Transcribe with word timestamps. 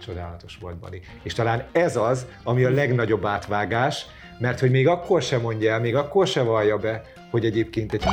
csodálatos 0.00 0.58
volt 0.60 0.76
Bali. 0.76 1.00
És 1.22 1.32
talán 1.32 1.64
ez 1.72 1.96
az, 1.96 2.26
ami 2.44 2.64
a 2.64 2.70
legnagyobb 2.70 3.24
átvágás, 3.24 4.06
mert 4.38 4.60
hogy 4.60 4.70
még 4.70 4.88
akkor 4.88 5.22
sem 5.22 5.40
mondja 5.40 5.72
el, 5.72 5.80
még 5.80 5.96
akkor 5.96 6.26
sem 6.26 6.46
vallja 6.46 6.76
be, 6.76 7.02
hogy 7.30 7.44
egyébként 7.44 7.92
egy... 7.92 8.04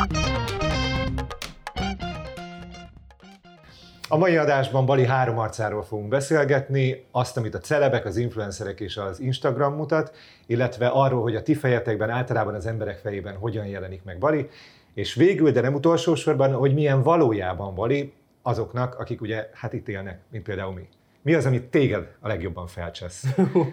A 4.10 4.18
mai 4.18 4.38
adásban 4.38 4.86
Bali 4.86 5.06
három 5.06 5.38
arcáról 5.38 5.84
fogunk 5.84 6.08
beszélgetni, 6.10 7.06
azt, 7.12 7.38
amit 7.38 7.56
a 7.56 7.60
celebek, 7.60 8.06
az 8.06 8.18
influencerek 8.18 8.80
és 8.80 8.98
az 8.98 9.20
Instagram 9.20 9.74
mutat, 9.74 10.16
illetve 10.46 10.88
arról, 10.88 11.22
hogy 11.22 11.36
a 11.36 11.44
ti 11.44 11.54
fejetekben, 11.54 12.10
általában 12.10 12.54
az 12.54 12.66
emberek 12.66 12.98
fejében 12.98 13.36
hogyan 13.36 13.66
jelenik 13.66 14.04
meg 14.04 14.18
Bali, 14.18 14.50
és 14.94 15.14
végül, 15.14 15.52
de 15.52 15.62
nem 15.62 15.74
utolsó 15.74 16.16
sorban, 16.16 16.54
hogy 16.54 16.74
milyen 16.74 17.04
valójában 17.04 17.76
Bali 17.76 18.14
azoknak, 18.42 19.00
akik 19.00 19.22
ugye 19.22 19.50
hát 19.54 19.74
itt 19.74 19.88
élnek, 19.88 20.20
mint 20.32 20.44
például 20.44 20.74
mi. 20.74 20.88
Mi 21.28 21.34
az, 21.34 21.46
amit 21.46 21.64
téged 21.64 22.08
a 22.20 22.28
legjobban 22.28 22.68
felcsesz, 22.68 23.24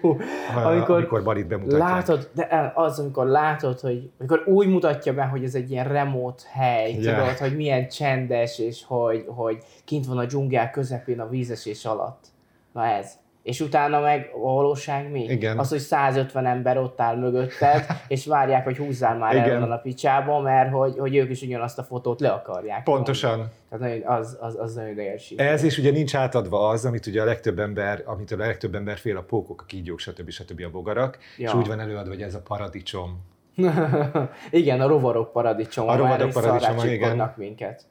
amikor, 0.64 0.96
amikor 0.96 1.22
Balit 1.22 1.46
bemutatják? 1.46 1.90
Látod, 1.90 2.30
de 2.32 2.72
az, 2.74 2.98
amikor 2.98 3.26
látod, 3.26 3.80
hogy 3.80 4.10
amikor 4.18 4.42
úgy 4.46 4.66
mutatja 4.66 5.14
be, 5.14 5.24
hogy 5.24 5.44
ez 5.44 5.54
egy 5.54 5.70
ilyen 5.70 5.88
remote 5.88 6.42
hely, 6.52 6.92
yeah. 6.92 7.18
tudod, 7.18 7.36
hogy 7.36 7.56
milyen 7.56 7.88
csendes, 7.88 8.58
és 8.58 8.84
hogy, 8.84 9.24
hogy 9.26 9.58
kint 9.84 10.06
van 10.06 10.18
a 10.18 10.24
dzsungel 10.24 10.70
közepén 10.70 11.20
a 11.20 11.28
vízesés 11.28 11.84
alatt. 11.84 12.24
Na 12.72 12.86
ez 12.86 13.12
és 13.44 13.60
utána 13.60 14.00
meg 14.00 14.30
a 14.42 14.52
valóság 14.52 15.10
mi? 15.10 15.24
Igen. 15.24 15.58
Az, 15.58 15.68
hogy 15.68 15.78
150 15.78 16.46
ember 16.46 16.78
ott 16.78 17.00
áll 17.00 17.16
mögötted, 17.16 17.86
és 18.08 18.26
várják, 18.26 18.64
hogy 18.64 18.76
húzzál 18.76 19.16
már 19.16 19.34
Igen. 19.34 19.62
el 19.62 19.72
a 19.72 19.76
picsába, 19.76 20.40
mert 20.40 20.72
hogy, 20.72 20.98
hogy 20.98 21.16
ők 21.16 21.30
is 21.30 21.42
ugyanazt 21.42 21.78
a 21.78 21.82
fotót 21.82 22.20
le 22.20 22.28
akarják. 22.28 22.82
Pontosan. 22.82 23.50
Tehát 23.70 24.04
az, 24.04 24.38
az, 24.40 24.56
az 24.58 24.74
nagyon 24.74 24.90
ideges. 24.90 25.30
Ez 25.30 25.62
is 25.62 25.78
ugye 25.78 25.90
nincs 25.90 26.14
átadva 26.14 26.68
az, 26.68 26.84
amit 26.84 27.06
ugye 27.06 27.22
a 27.22 27.24
legtöbb 27.24 27.58
ember, 27.58 28.02
amit 28.04 28.30
a 28.30 28.36
legtöbb 28.36 28.74
ember 28.74 28.96
fél 28.96 29.16
a 29.16 29.22
pókok, 29.22 29.60
a 29.60 29.64
kígyók, 29.64 29.98
stb. 29.98 30.30
stb. 30.30 30.62
a 30.66 30.70
bogarak, 30.70 31.18
ja. 31.38 31.48
és 31.48 31.54
úgy 31.54 31.66
van 31.66 31.80
előadva, 31.80 32.10
hogy 32.10 32.22
ez 32.22 32.34
a 32.34 32.40
paradicsom. 32.40 33.24
igen, 34.50 34.80
a 34.80 34.86
rovarok 34.86 35.32
paradicsom. 35.32 35.88
A 35.88 35.96
rovarok 35.96 36.30
paradicsom, 36.30 36.88
igen. 36.88 37.32
minket. 37.36 37.82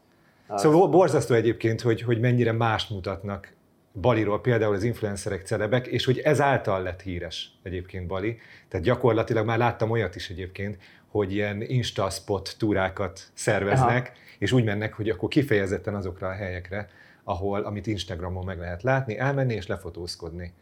Az. 0.48 0.62
Szóval 0.62 0.88
borzasztó 0.88 1.36
egyébként, 1.36 1.82
hogy, 1.82 2.02
hogy 2.02 2.20
mennyire 2.20 2.52
mást 2.52 2.90
mutatnak 2.90 3.54
Baliról 4.02 4.42
például 4.42 4.76
az 4.76 4.84
influencerek, 4.84 5.46
celebek, 5.46 5.88
és 5.88 6.06
hogy 6.06 6.20
ezáltal 6.20 6.82
lett 6.82 7.02
híres 7.02 7.52
egyébként 7.64 8.08
Bali. 8.08 8.38
Tehát 8.68 8.86
gyakorlatilag 8.86 9.46
már 9.46 9.58
láttam 9.58 9.92
olyat 9.92 10.16
is 10.16 10.30
egyébként, 10.30 10.78
hogy 11.08 11.34
ilyen 11.34 11.62
Insta 11.62 12.10
spot 12.10 12.56
túrákat 12.58 13.22
szerveznek, 13.34 14.08
Aha. 14.08 14.18
és 14.38 14.52
úgy 14.52 14.64
mennek, 14.64 14.94
hogy 14.94 15.10
akkor 15.10 15.30
kifejezetten 15.30 15.96
azokra 15.96 16.28
a 16.28 16.34
helyekre, 16.34 16.90
ahol, 17.24 17.62
amit 17.62 17.88
Instagramon 17.88 18.46
meg 18.46 18.60
lehet 18.60 18.84
látni, 18.84 19.18
elmenni 19.18 19.54
és 19.54 19.68
lefotózkodni. 19.68 20.54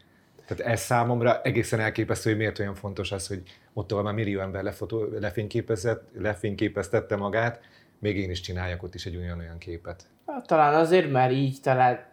Tehát 0.46 0.72
ez 0.72 0.80
számomra 0.80 1.42
egészen 1.42 1.80
elképesztő, 1.80 2.30
hogy 2.30 2.38
miért 2.38 2.58
olyan 2.58 2.74
fontos 2.74 3.12
az, 3.12 3.26
hogy 3.26 3.42
ott, 3.72 3.92
ahol 3.92 4.04
már 4.04 4.14
millió 4.14 4.40
ember 4.40 4.62
lefotó, 4.62 5.08
lefényképezett, 5.20 6.08
lefényképeztette 6.18 7.16
magát, 7.16 7.60
még 7.98 8.16
én 8.16 8.30
is 8.30 8.40
csináljak 8.40 8.82
ott 8.82 8.94
is 8.94 9.06
egy 9.06 9.16
olyan-olyan 9.16 9.58
képet. 9.58 10.06
Hát, 10.26 10.46
talán 10.46 10.74
azért, 10.74 11.10
mert 11.10 11.32
így 11.32 11.60
talán, 11.62 12.04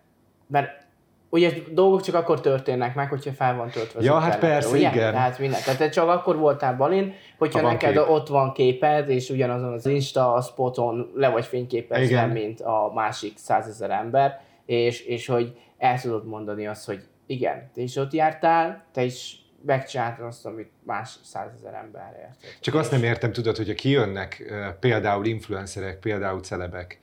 mert 0.47 0.87
ugye 1.29 1.53
dolgok 1.71 2.01
csak 2.01 2.15
akkor 2.15 2.41
történnek 2.41 2.95
meg, 2.95 3.09
hogyha 3.09 3.31
fel 3.31 3.55
van 3.55 3.69
töltve. 3.69 4.01
Ja, 4.03 4.19
hát 4.19 4.39
persze, 4.39 4.69
ugye? 4.69 4.91
igen. 4.91 5.13
Tehát, 5.13 5.39
minden. 5.39 5.61
Tehát 5.63 5.79
te 5.79 5.89
csak 5.89 6.09
akkor 6.09 6.37
voltál 6.37 6.75
Balin, 6.75 7.13
hogyha 7.37 7.61
ha 7.61 7.71
neked 7.71 7.93
kép. 7.93 8.09
ott 8.09 8.27
van 8.27 8.53
képed, 8.53 9.09
és 9.09 9.29
ugyanazon 9.29 9.73
az 9.73 9.85
Insta 9.85 10.33
a 10.33 10.41
spoton 10.41 11.11
le 11.15 11.29
vagy 11.29 11.45
fényképezve, 11.45 12.25
mint 12.25 12.61
a 12.61 12.91
másik 12.93 13.37
százezer 13.37 13.89
ember, 13.89 14.41
és, 14.65 15.01
és 15.01 15.27
hogy 15.27 15.57
el 15.77 16.01
tudod 16.01 16.25
mondani 16.25 16.67
azt, 16.67 16.85
hogy 16.85 17.03
igen, 17.25 17.69
te 17.73 17.81
is 17.81 17.95
ott 17.95 18.13
jártál, 18.13 18.85
te 18.91 19.03
is 19.03 19.37
megcsináltad 19.65 20.25
azt, 20.25 20.45
amit 20.45 20.71
más 20.83 21.15
százezer 21.23 21.73
ember 21.73 22.15
ért. 22.19 22.59
Csak 22.59 22.75
azt 22.75 22.91
nem 22.91 23.03
értem, 23.03 23.31
tudod, 23.31 23.57
hogyha 23.57 23.73
kijönnek 23.73 24.53
például 24.79 25.25
influencerek, 25.25 25.99
például 25.99 26.39
celebek 26.39 26.99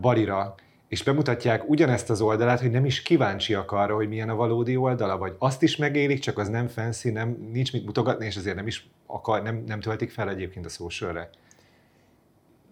Balira, 0.00 0.54
és 0.96 1.02
bemutatják 1.02 1.68
ugyanezt 1.68 2.10
az 2.10 2.20
oldalát, 2.20 2.60
hogy 2.60 2.70
nem 2.70 2.84
is 2.84 3.02
kíváncsiak 3.02 3.72
arra, 3.72 3.94
hogy 3.94 4.08
milyen 4.08 4.28
a 4.28 4.34
valódi 4.34 4.76
oldala, 4.76 5.18
vagy 5.18 5.34
azt 5.38 5.62
is 5.62 5.76
megélik, 5.76 6.18
csak 6.18 6.38
az 6.38 6.48
nem 6.48 6.66
fancy, 6.66 7.10
nem, 7.10 7.48
nincs 7.52 7.72
mit 7.72 7.84
mutogatni, 7.84 8.26
és 8.26 8.36
azért 8.36 8.56
nem 8.56 8.66
is 8.66 8.88
akar, 9.06 9.42
nem, 9.42 9.64
nem 9.66 9.80
töltik 9.80 10.10
fel 10.10 10.28
egyébként 10.28 10.64
a 10.64 10.68
socialre. 10.68 11.30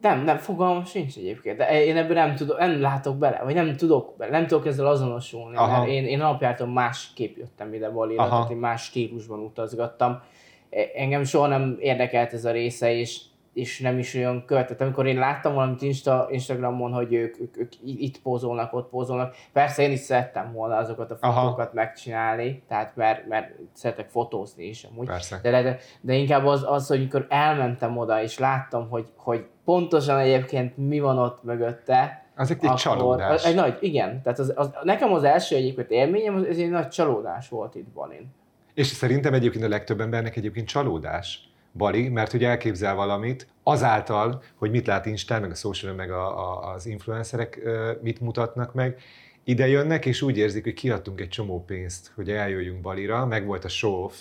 Nem, 0.01 0.25
nem, 0.25 0.37
fogalmam 0.37 0.85
sincs 0.85 1.17
egyébként, 1.17 1.57
de 1.57 1.85
én 1.85 1.97
ebből 1.97 2.15
nem 2.15 2.35
tudok, 2.35 2.59
nem 2.59 2.81
látok 2.81 3.17
bele, 3.17 3.41
vagy 3.45 3.55
nem 3.55 3.77
tudok 3.77 4.15
bele, 4.17 4.31
nem 4.31 4.47
tudok 4.47 4.67
ezzel 4.67 4.87
azonosulni, 4.87 5.57
Aha. 5.57 5.79
mert 5.79 5.91
én, 5.91 6.05
én 6.05 6.21
alapjártam 6.21 6.71
másképp 6.71 7.37
jöttem 7.37 7.75
ide 7.75 7.91
Balira, 7.91 8.29
tehát 8.29 8.51
én 8.51 8.57
más 8.57 8.83
stílusban 8.85 9.39
utazgattam. 9.39 10.23
E, 10.71 10.91
engem 10.95 11.25
soha 11.25 11.47
nem 11.47 11.77
érdekelt 11.81 12.33
ez 12.33 12.45
a 12.45 12.51
része, 12.51 12.95
és 12.95 13.21
és 13.55 13.81
nem 13.81 13.99
is 13.99 14.15
olyan 14.15 14.45
követett. 14.47 14.81
Amikor 14.81 15.07
én 15.07 15.19
láttam 15.19 15.55
valamit 15.55 15.83
Insta, 15.83 16.27
Instagramon, 16.31 16.93
hogy 16.93 17.13
ők, 17.13 17.41
ők, 17.41 17.59
ők, 17.59 17.73
itt 17.85 18.21
pózolnak, 18.21 18.73
ott 18.73 18.89
pózolnak, 18.89 19.35
persze 19.53 19.83
én 19.83 19.93
is 19.93 20.01
szerettem 20.01 20.53
volna 20.53 20.77
azokat 20.77 21.11
a 21.11 21.17
fotókat 21.17 21.59
Aha. 21.59 21.71
megcsinálni, 21.73 22.63
tehát 22.69 22.97
mert, 22.97 23.27
mert 23.27 23.53
szeretek 23.73 24.09
fotózni 24.09 24.65
is 24.65 24.85
amúgy. 24.85 25.07
Persze. 25.07 25.39
De, 25.43 25.63
de, 25.63 25.79
de 26.01 26.15
inkább 26.15 26.47
az, 26.47 26.65
az, 26.67 26.87
hogy 26.87 26.99
amikor 26.99 27.27
elmentem 27.29 27.99
oda, 27.99 28.23
és 28.23 28.39
láttam, 28.39 28.89
hogy, 28.89 29.07
hogy 29.17 29.47
pontosan 29.65 30.19
egyébként 30.19 30.77
mi 30.77 31.01
van 31.01 31.19
ott 31.19 31.43
mögötte, 31.43 32.23
az 32.37 32.51
egy, 32.51 32.59
egy 32.61 32.75
csalódás. 32.75 33.45
Egy 33.45 33.55
nagy, 33.55 33.77
igen. 33.81 34.23
Tehát 34.23 34.39
az, 34.39 34.53
az, 34.57 34.71
nekem 34.83 35.13
az 35.13 35.25
első 35.25 35.57
egyébként 35.57 35.91
élményem, 35.91 36.35
az, 36.35 36.45
ez 36.45 36.59
egy 36.59 36.71
nagy 36.71 36.89
csalódás 36.89 37.49
volt 37.49 37.75
itt 37.75 37.89
Balin. 37.89 38.35
És 38.75 38.87
szerintem 38.87 39.35
egyébként 39.35 39.65
a 39.65 39.69
legtöbb 39.69 40.01
embernek 40.01 40.37
egyébként 40.37 40.67
csalódás 40.67 41.54
Bali, 41.77 42.09
mert 42.09 42.31
hogy 42.31 42.45
elképzel 42.45 42.95
valamit, 42.95 43.47
azáltal, 43.63 44.43
hogy 44.55 44.71
mit 44.71 44.87
lát 44.87 45.07
Instán, 45.07 45.41
meg 45.41 45.51
a 45.51 45.55
social, 45.55 45.95
meg 45.95 46.11
a, 46.11 46.39
a, 46.39 46.73
az 46.73 46.87
influencerek 46.87 47.61
mit 48.01 48.21
mutatnak 48.21 48.75
meg, 48.75 48.99
ide 49.45 49.69
jönnek, 49.69 50.07
és 50.07 50.23
úgy 50.23 50.39
érzik, 50.39 50.65
hogy 50.65 50.75
kiadtunk 50.75 51.21
egy 51.21 51.29
csomó 51.29 51.65
pénzt, 51.65 52.13
hogy 52.15 52.31
eljöjjünk 52.31 52.81
Balira, 52.81 53.27
meg 53.27 53.47
volt 53.47 53.65
a 53.65 53.69
show 53.69 54.05
off. 54.05 54.15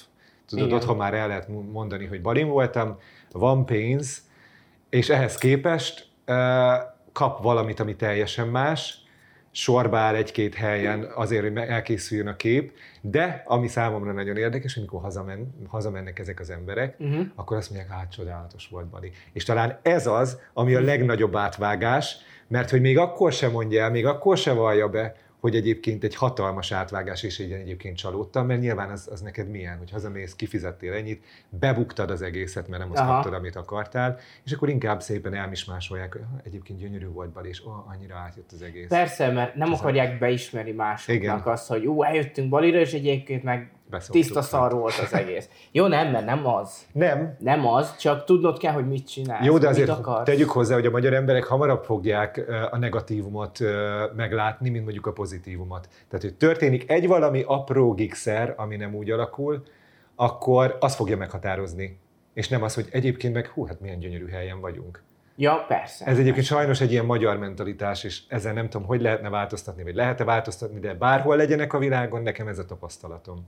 Tudod, 0.47 0.65
Igen. 0.65 0.77
otthon 0.77 0.97
már 0.97 1.13
el 1.13 1.27
lehet 1.27 1.47
mondani, 1.71 2.05
hogy 2.05 2.21
Balin 2.21 2.47
voltam, 2.47 2.97
van 3.31 3.65
pénz, 3.65 4.21
és 4.89 5.09
ehhez 5.09 5.37
képest 5.37 6.07
kap 7.11 7.43
valamit, 7.43 7.79
ami 7.79 7.95
teljesen 7.95 8.47
más, 8.47 9.02
sorba 9.55 9.97
áll 9.97 10.15
egy-két 10.15 10.55
helyen 10.55 11.07
azért, 11.15 11.43
hogy 11.43 11.57
elkészüljön 11.57 12.27
a 12.27 12.35
kép, 12.35 12.71
de 13.01 13.43
ami 13.45 13.67
számomra 13.67 14.11
nagyon 14.11 14.37
érdekes, 14.37 14.77
amikor 14.77 15.01
hazamen, 15.01 15.53
hazamennek 15.67 16.19
ezek 16.19 16.39
az 16.39 16.49
emberek, 16.49 16.95
uh-huh. 16.99 17.25
akkor 17.35 17.57
azt 17.57 17.69
mondják, 17.69 17.91
hát 17.91 18.11
csodálatos 18.11 18.67
volt 18.67 18.87
Bali. 18.87 19.11
És 19.33 19.43
talán 19.43 19.79
ez 19.81 20.07
az, 20.07 20.39
ami 20.53 20.75
a 20.75 20.81
legnagyobb 20.81 21.35
átvágás, 21.35 22.17
mert 22.47 22.69
hogy 22.69 22.81
még 22.81 22.97
akkor 22.97 23.31
sem 23.31 23.51
mondja 23.51 23.83
el, 23.83 23.91
még 23.91 24.05
akkor 24.05 24.37
sem 24.37 24.55
vallja 24.55 24.89
be, 24.89 25.15
hogy 25.43 25.55
egyébként 25.55 26.03
egy 26.03 26.15
hatalmas 26.15 26.71
átvágás, 26.71 27.23
és 27.23 27.39
így 27.39 27.51
egyébként 27.51 27.97
csalódtam, 27.97 28.45
mert 28.45 28.59
nyilván 28.59 28.89
az, 28.89 29.09
az 29.11 29.21
neked 29.21 29.49
milyen, 29.49 29.77
hogy 29.77 29.91
hazamész, 29.91 30.35
kifizettél 30.35 30.93
ennyit, 30.93 31.23
bebuktad 31.49 32.11
az 32.11 32.21
egészet, 32.21 32.67
mert 32.67 32.81
nem 32.81 32.91
azt 32.91 33.01
Aha. 33.01 33.13
kaptad, 33.13 33.33
amit 33.33 33.55
akartál, 33.55 34.19
és 34.45 34.51
akkor 34.51 34.69
inkább 34.69 35.01
szépen 35.01 35.33
elmismásolják, 35.33 36.13
hogy 36.13 36.21
egyébként 36.43 36.79
gyönyörű 36.79 37.07
volt 37.07 37.29
bal, 37.29 37.45
és 37.45 37.65
oh, 37.65 37.89
annyira 37.89 38.15
átjött 38.15 38.51
az 38.51 38.61
egész. 38.61 38.87
Persze, 38.87 39.31
mert 39.31 39.55
nem 39.55 39.71
Ez 39.71 39.79
akarják 39.79 40.19
beismerni 40.19 40.71
másoknak 40.71 41.23
Igen. 41.23 41.39
azt, 41.39 41.67
hogy 41.67 41.83
jó, 41.83 42.03
eljöttünk 42.03 42.49
Balira, 42.49 42.79
és 42.79 42.93
egyébként 42.93 43.43
meg 43.43 43.71
tiszta 43.99 44.41
szar 44.41 44.73
volt 44.73 44.97
az 44.97 45.13
egész. 45.13 45.49
Jó, 45.71 45.87
nem, 45.87 46.11
mert 46.11 46.25
nem 46.25 46.47
az. 46.47 46.85
Nem. 46.91 47.35
Nem 47.39 47.67
az, 47.67 47.97
csak 47.97 48.23
tudnod 48.23 48.57
kell, 48.57 48.73
hogy 48.73 48.87
mit 48.87 49.07
csinálsz. 49.07 49.45
Jó, 49.45 49.57
de 49.57 49.67
azért 49.67 49.91
tegyük 50.23 50.49
hozzá, 50.49 50.73
hogy 50.73 50.85
a 50.85 50.89
magyar 50.89 51.13
emberek 51.13 51.43
hamarabb 51.43 51.83
fogják 51.83 52.45
a 52.71 52.77
negatívumot 52.77 53.59
meglátni, 54.15 54.69
mint 54.69 54.83
mondjuk 54.83 55.05
a 55.05 55.11
pozitívumot. 55.11 55.87
Tehát, 56.07 56.25
hogy 56.25 56.35
történik 56.35 56.89
egy 56.89 57.07
valami 57.07 57.43
apró 57.47 57.93
gigszer, 57.93 58.53
ami 58.57 58.75
nem 58.75 58.95
úgy 58.95 59.11
alakul, 59.11 59.63
akkor 60.15 60.77
az 60.79 60.95
fogja 60.95 61.17
meghatározni. 61.17 61.99
És 62.33 62.47
nem 62.47 62.63
az, 62.63 62.73
hogy 62.73 62.87
egyébként 62.91 63.33
meg, 63.33 63.47
hú, 63.47 63.65
hát 63.65 63.79
milyen 63.79 63.99
gyönyörű 63.99 64.27
helyen 64.27 64.59
vagyunk. 64.59 65.03
Ja, 65.35 65.65
persze. 65.67 66.05
Ez 66.05 66.19
egyébként 66.19 66.45
sajnos 66.45 66.81
egy 66.81 66.91
ilyen 66.91 67.05
magyar 67.05 67.37
mentalitás, 67.37 68.03
és 68.03 68.21
ezzel 68.27 68.53
nem 68.53 68.69
tudom, 68.69 68.87
hogy 68.87 69.01
lehetne 69.01 69.29
változtatni, 69.29 69.83
vagy 69.83 69.95
lehet-e 69.95 70.23
változtatni, 70.23 70.79
de 70.79 70.93
bárhol 70.93 71.35
legyenek 71.35 71.73
a 71.73 71.77
világon, 71.77 72.21
nekem 72.21 72.47
ez 72.47 72.59
a 72.59 72.65
tapasztalatom. 72.65 73.45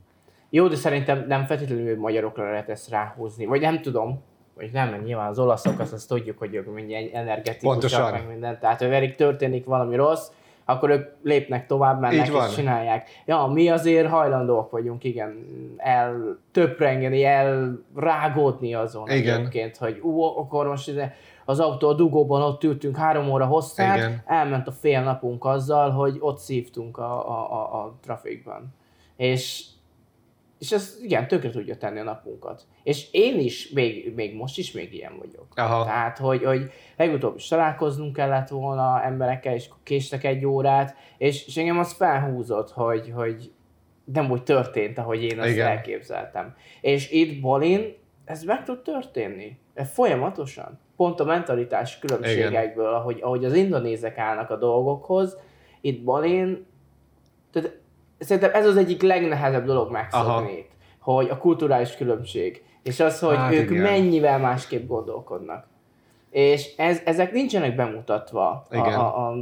Jó, 0.50 0.68
de 0.68 0.76
szerintem 0.76 1.26
nem 1.28 1.46
feltétlenül 1.46 2.00
magyarokra 2.00 2.50
lehet 2.50 2.70
ezt 2.70 2.90
ráhúzni, 2.90 3.46
vagy 3.46 3.62
nem 3.62 3.82
tudom, 3.82 4.24
vagy 4.56 4.70
nem, 4.72 4.90
mert 4.90 5.04
nyilván 5.04 5.30
az 5.30 5.40
olaszok, 5.40 5.80
azt, 5.80 5.94
azt 5.94 6.08
tudjuk, 6.08 6.38
hogy 6.38 6.56
ők 6.56 6.74
mindjárt 6.74 7.14
energetikusak, 7.14 8.12
meg 8.12 8.28
minden. 8.28 8.60
Tehát, 8.60 8.82
ha 8.82 8.88
velük 8.88 9.16
történik 9.16 9.66
valami 9.66 9.96
rossz, 9.96 10.28
akkor 10.66 10.90
ők 10.90 11.08
lépnek 11.24 11.68
tovább, 11.68 12.00
mennek 12.00 12.28
és 12.28 12.56
csinálják. 12.56 13.10
Ja, 13.26 13.46
mi 13.46 13.70
azért 13.70 14.10
hajlandóak 14.10 14.72
vagyunk, 14.72 15.04
igen, 15.04 15.46
el 15.78 16.38
töprengeni, 16.52 17.24
el 17.24 17.80
rágódni 17.96 18.74
azon 18.74 19.10
igen. 19.10 19.38
egyébként, 19.38 19.78
hogy 19.78 20.00
ú, 20.00 20.22
akkor 20.22 20.68
most 20.68 20.88
ide, 20.88 21.16
az 21.46 21.60
autó 21.60 21.88
a 21.88 21.94
dugóban 21.94 22.42
ott 22.42 22.64
ültünk 22.64 22.98
három 22.98 23.30
óra 23.30 23.46
hosszát, 23.46 23.98
igen. 23.98 24.22
elment 24.26 24.68
a 24.68 24.72
fél 24.72 25.02
napunk 25.02 25.46
azzal, 25.46 25.92
hogy 25.92 26.18
ott 26.20 26.38
szívtunk 26.38 26.98
a, 26.98 27.30
a, 27.30 27.52
a, 27.52 27.84
a 27.84 27.96
trafikban. 28.02 28.74
És, 29.16 29.66
és 30.60 30.72
ez 30.72 30.98
igen, 31.02 31.28
tökre 31.28 31.50
tudja 31.50 31.78
tenni 31.78 32.00
a 32.00 32.04
napunkat. 32.04 32.62
És 32.84 33.08
én 33.12 33.40
is, 33.40 33.70
még, 33.70 34.14
még 34.16 34.36
most 34.36 34.58
is 34.58 34.72
még 34.72 34.94
ilyen 34.94 35.18
vagyok. 35.18 35.48
Aha. 35.56 35.84
Tehát, 35.84 36.18
hogy, 36.18 36.44
hogy 36.44 36.72
legutóbb 36.98 37.36
is 37.36 37.48
találkoznunk 37.48 38.16
kellett 38.16 38.48
volna 38.48 39.04
emberekkel, 39.04 39.54
és 39.54 39.70
késtek 39.84 40.24
egy 40.24 40.46
órát, 40.46 40.96
és, 41.18 41.48
és 41.48 41.58
engem 41.58 41.80
az 41.80 41.94
felhúzott, 41.94 42.72
hogy, 42.72 43.12
hogy 43.16 43.52
nem 44.06 44.32
úgy 44.32 44.44
történt, 44.44 44.98
ahogy 44.98 45.24
én 45.24 45.40
azt 45.40 45.50
Igen. 45.50 45.68
elképzeltem. 45.68 46.56
És 46.82 47.12
itt 47.12 47.42
Balin 47.42 47.94
ez 48.26 48.44
meg 48.44 48.64
tud 48.64 48.82
történni. 48.82 49.58
Folyamatosan. 49.76 50.80
Pont 50.96 51.20
a 51.20 51.24
mentalitás 51.24 52.00
különbségekből, 52.00 52.94
ahogy, 52.94 53.20
ahogy 53.22 53.46
az 53.46 53.54
indonézek 53.54 54.18
állnak 54.18 54.50
a 54.50 54.58
dolgokhoz, 54.58 55.38
itt 55.82 56.04
Balin, 56.04 56.66
tehát 57.52 57.80
szerintem 58.20 58.52
ez 58.54 58.66
az 58.66 58.78
egyik 58.78 59.02
legnehezebb 59.02 59.66
dolog 59.66 59.92
megszokni, 59.92 60.66
hogy 61.00 61.30
a 61.30 61.38
kulturális 61.38 61.96
különbség. 61.96 62.64
És 62.84 63.00
az, 63.00 63.20
hogy 63.20 63.36
hát 63.36 63.54
ők 63.54 63.70
igen. 63.70 63.82
mennyivel 63.82 64.40
másképp 64.40 64.88
gondolkodnak. 64.88 65.68
És 66.30 66.76
ez, 66.78 67.02
ezek 67.06 67.32
nincsenek 67.32 67.76
bemutatva. 67.76 68.66
Igen. 68.72 68.94
A, 68.94 69.28
a, 69.28 69.36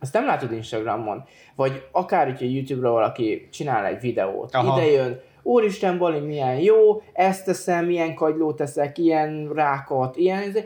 azt 0.00 0.12
nem 0.12 0.26
látod 0.26 0.52
Instagramon. 0.52 1.24
Vagy 1.56 1.88
akár, 1.92 2.26
hogyha 2.26 2.44
YouTube-ra 2.44 2.90
valaki 2.90 3.48
csinál 3.52 3.84
egy 3.84 4.00
videót, 4.00 4.54
Aha. 4.54 4.80
ide 4.80 4.90
jön, 4.90 5.20
úristen 5.42 5.98
Bali, 5.98 6.18
milyen 6.18 6.58
jó, 6.58 7.02
ezt 7.12 7.44
teszem, 7.44 7.84
milyen 7.84 8.14
kagylót 8.14 8.56
teszek, 8.56 8.98
ilyen 8.98 9.50
rákot, 9.54 10.16
ilyen, 10.16 10.56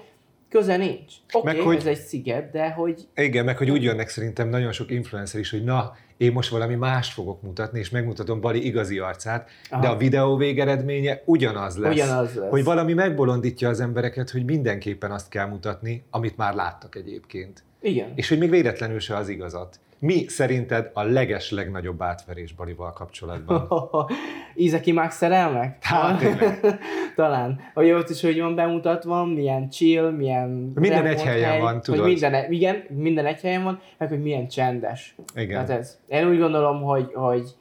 köze 0.48 0.76
nincs. 0.76 1.12
Oké, 1.32 1.50
okay, 1.50 1.64
hogy, 1.64 1.76
ez 1.76 1.86
egy 1.86 1.98
sziget, 1.98 2.50
de 2.50 2.70
hogy... 2.70 3.08
Igen, 3.14 3.44
meg 3.44 3.56
hogy 3.58 3.70
úgy 3.70 3.82
jönnek 3.82 4.08
szerintem 4.08 4.48
nagyon 4.48 4.72
sok 4.72 4.90
influencer 4.90 5.40
is, 5.40 5.50
hogy 5.50 5.64
na, 5.64 5.96
én 6.16 6.32
most 6.32 6.50
valami 6.50 6.74
mást 6.74 7.12
fogok 7.12 7.42
mutatni, 7.42 7.78
és 7.78 7.90
megmutatom 7.90 8.40
Bali 8.40 8.66
igazi 8.66 8.98
arcát, 8.98 9.50
Aha. 9.70 9.82
de 9.82 9.88
a 9.88 9.96
videó 9.96 10.36
végeredménye 10.36 11.22
ugyanaz 11.24 11.76
lesz. 11.76 11.92
Ugyanaz 11.92 12.34
lesz. 12.34 12.50
Hogy 12.50 12.64
valami 12.64 12.92
megbolondítja 12.92 13.68
az 13.68 13.80
embereket, 13.80 14.30
hogy 14.30 14.44
mindenképpen 14.44 15.10
azt 15.10 15.28
kell 15.28 15.46
mutatni, 15.46 16.04
amit 16.10 16.36
már 16.36 16.54
láttak 16.54 16.94
egyébként. 16.94 17.64
Igen. 17.80 18.12
És 18.14 18.28
hogy 18.28 18.38
még 18.38 18.50
véletlenül 18.50 19.00
se 19.00 19.16
az 19.16 19.28
igazat. 19.28 19.80
Mi 19.98 20.24
szerinted 20.28 20.90
a 20.92 21.02
leges 21.02 21.50
legnagyobb 21.50 22.02
átverés 22.02 22.52
Balival 22.52 22.92
kapcsolatban? 22.92 23.68
Ízeki 24.54 24.92
Max 24.92 25.16
szerelmek? 25.16 25.84
Hát, 25.84 26.22
Talán. 27.16 27.60
Hogy 27.74 27.90
ott 27.90 28.08
is 28.08 28.20
hogy 28.20 28.40
van 28.40 28.54
bemutatva, 28.54 29.24
milyen 29.24 29.70
chill, 29.70 30.10
milyen... 30.10 30.72
Minden 30.74 31.06
egy 31.06 31.22
helyen 31.22 31.50
hely, 31.50 31.60
van, 31.60 31.80
tudod. 31.80 32.00
Hogy 32.00 32.08
minden, 32.08 32.34
e- 32.34 32.46
igen, 32.48 32.84
minden 32.88 33.26
egy 33.26 33.40
helyen 33.40 33.62
van, 33.62 33.80
meg 33.98 34.08
hogy 34.08 34.22
milyen 34.22 34.48
csendes. 34.48 35.14
Igen. 35.34 35.64
Tehát 35.64 35.80
ez. 35.80 35.98
Én 36.08 36.28
úgy 36.28 36.38
gondolom, 36.38 36.82
hogy, 36.82 37.10
hogy, 37.14 37.54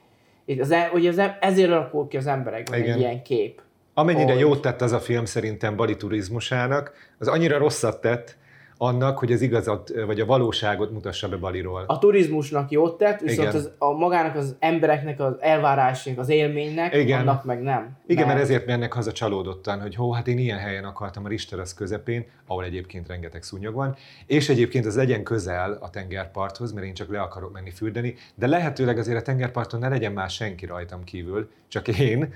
az, 0.60 0.70
e- 0.70 0.88
hogy 0.92 1.06
az, 1.06 1.18
e- 1.18 1.38
ezért 1.40 1.70
alakul 1.70 2.08
ki 2.08 2.16
az 2.16 2.26
emberekben 2.26 2.78
igen. 2.78 2.92
egy 2.92 3.00
ilyen 3.00 3.22
kép. 3.22 3.60
Amennyire 3.94 4.32
hogy... 4.32 4.40
jót 4.40 4.60
tett 4.60 4.80
az 4.80 4.92
a 4.92 5.00
film 5.00 5.24
szerintem 5.24 5.76
Bali 5.76 5.96
turizmusának, 5.96 6.92
az 7.18 7.28
annyira 7.28 7.58
rosszat 7.58 8.00
tett, 8.00 8.36
annak, 8.78 9.18
hogy 9.18 9.32
az 9.32 9.40
igazat, 9.40 9.92
vagy 10.06 10.20
a 10.20 10.26
valóságot 10.26 10.92
mutassa 10.92 11.28
be 11.28 11.36
Baliról. 11.36 11.84
A 11.86 11.98
turizmusnak 11.98 12.70
jót 12.70 12.98
tett, 12.98 13.20
viszont 13.20 13.54
az, 13.54 13.70
a 13.78 13.92
magának 13.92 14.36
az 14.36 14.56
embereknek 14.58 15.20
az 15.20 15.34
elvárásnak, 15.40 16.18
az 16.18 16.28
élménynek, 16.28 16.94
Igen. 16.94 17.20
annak 17.20 17.44
meg 17.44 17.62
nem. 17.62 17.96
Igen, 18.06 18.26
mert, 18.26 18.36
mert 18.36 18.48
ezért 18.48 18.66
mennek 18.66 18.92
haza 18.92 19.12
csalódottan, 19.12 19.80
hogy 19.80 19.94
hó, 19.94 20.12
hát 20.12 20.28
én 20.28 20.38
ilyen 20.38 20.58
helyen 20.58 20.84
akartam 20.84 21.24
a 21.24 21.28
Risteras 21.28 21.74
közepén, 21.74 22.26
ahol 22.46 22.64
egyébként 22.64 23.08
rengeteg 23.08 23.42
szúnyog 23.42 23.74
van, 23.74 23.96
és 24.26 24.48
egyébként 24.48 24.86
az 24.86 24.96
legyen 24.96 25.22
közel 25.22 25.78
a 25.80 25.90
tengerparthoz, 25.90 26.72
mert 26.72 26.86
én 26.86 26.94
csak 26.94 27.10
le 27.10 27.20
akarok 27.20 27.52
menni 27.52 27.70
fürdeni, 27.70 28.14
de 28.34 28.46
lehetőleg 28.46 28.98
azért 28.98 29.18
a 29.18 29.22
tengerparton 29.22 29.80
ne 29.80 29.88
legyen 29.88 30.12
már 30.12 30.30
senki 30.30 30.66
rajtam 30.66 31.04
kívül, 31.04 31.48
csak 31.68 31.88
én, 31.88 32.34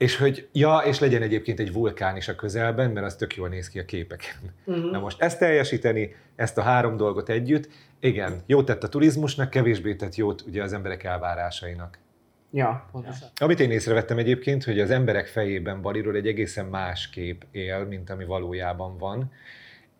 és 0.00 0.16
hogy, 0.16 0.48
ja, 0.52 0.78
és 0.78 0.98
legyen 0.98 1.22
egyébként 1.22 1.60
egy 1.60 1.72
vulkán 1.72 2.16
is 2.16 2.28
a 2.28 2.34
közelben, 2.34 2.90
mert 2.90 3.06
az 3.06 3.16
tök 3.16 3.36
jól 3.36 3.48
néz 3.48 3.68
ki 3.68 3.78
a 3.78 3.84
képeken. 3.84 4.34
Uh-huh. 4.64 4.90
Na 4.90 4.98
most 4.98 5.22
ezt 5.22 5.38
teljesíteni, 5.38 6.16
ezt 6.36 6.58
a 6.58 6.62
három 6.62 6.96
dolgot 6.96 7.28
együtt, 7.28 7.68
igen, 7.98 8.42
jót 8.46 8.66
tett 8.66 8.82
a 8.82 8.88
turizmusnak, 8.88 9.50
kevésbé 9.50 9.94
tett 9.94 10.14
jót 10.14 10.44
ugye 10.46 10.62
az 10.62 10.72
emberek 10.72 11.04
elvárásainak. 11.04 11.98
Ja, 12.50 12.88
pontosan. 12.92 13.28
Amit 13.36 13.60
én 13.60 13.70
észrevettem 13.70 14.18
egyébként, 14.18 14.64
hogy 14.64 14.80
az 14.80 14.90
emberek 14.90 15.26
fejében 15.26 15.82
Baliról 15.82 16.14
egy 16.14 16.26
egészen 16.26 16.66
más 16.66 17.10
kép 17.10 17.44
él, 17.50 17.84
mint 17.84 18.10
ami 18.10 18.24
valójában 18.24 18.98
van, 18.98 19.32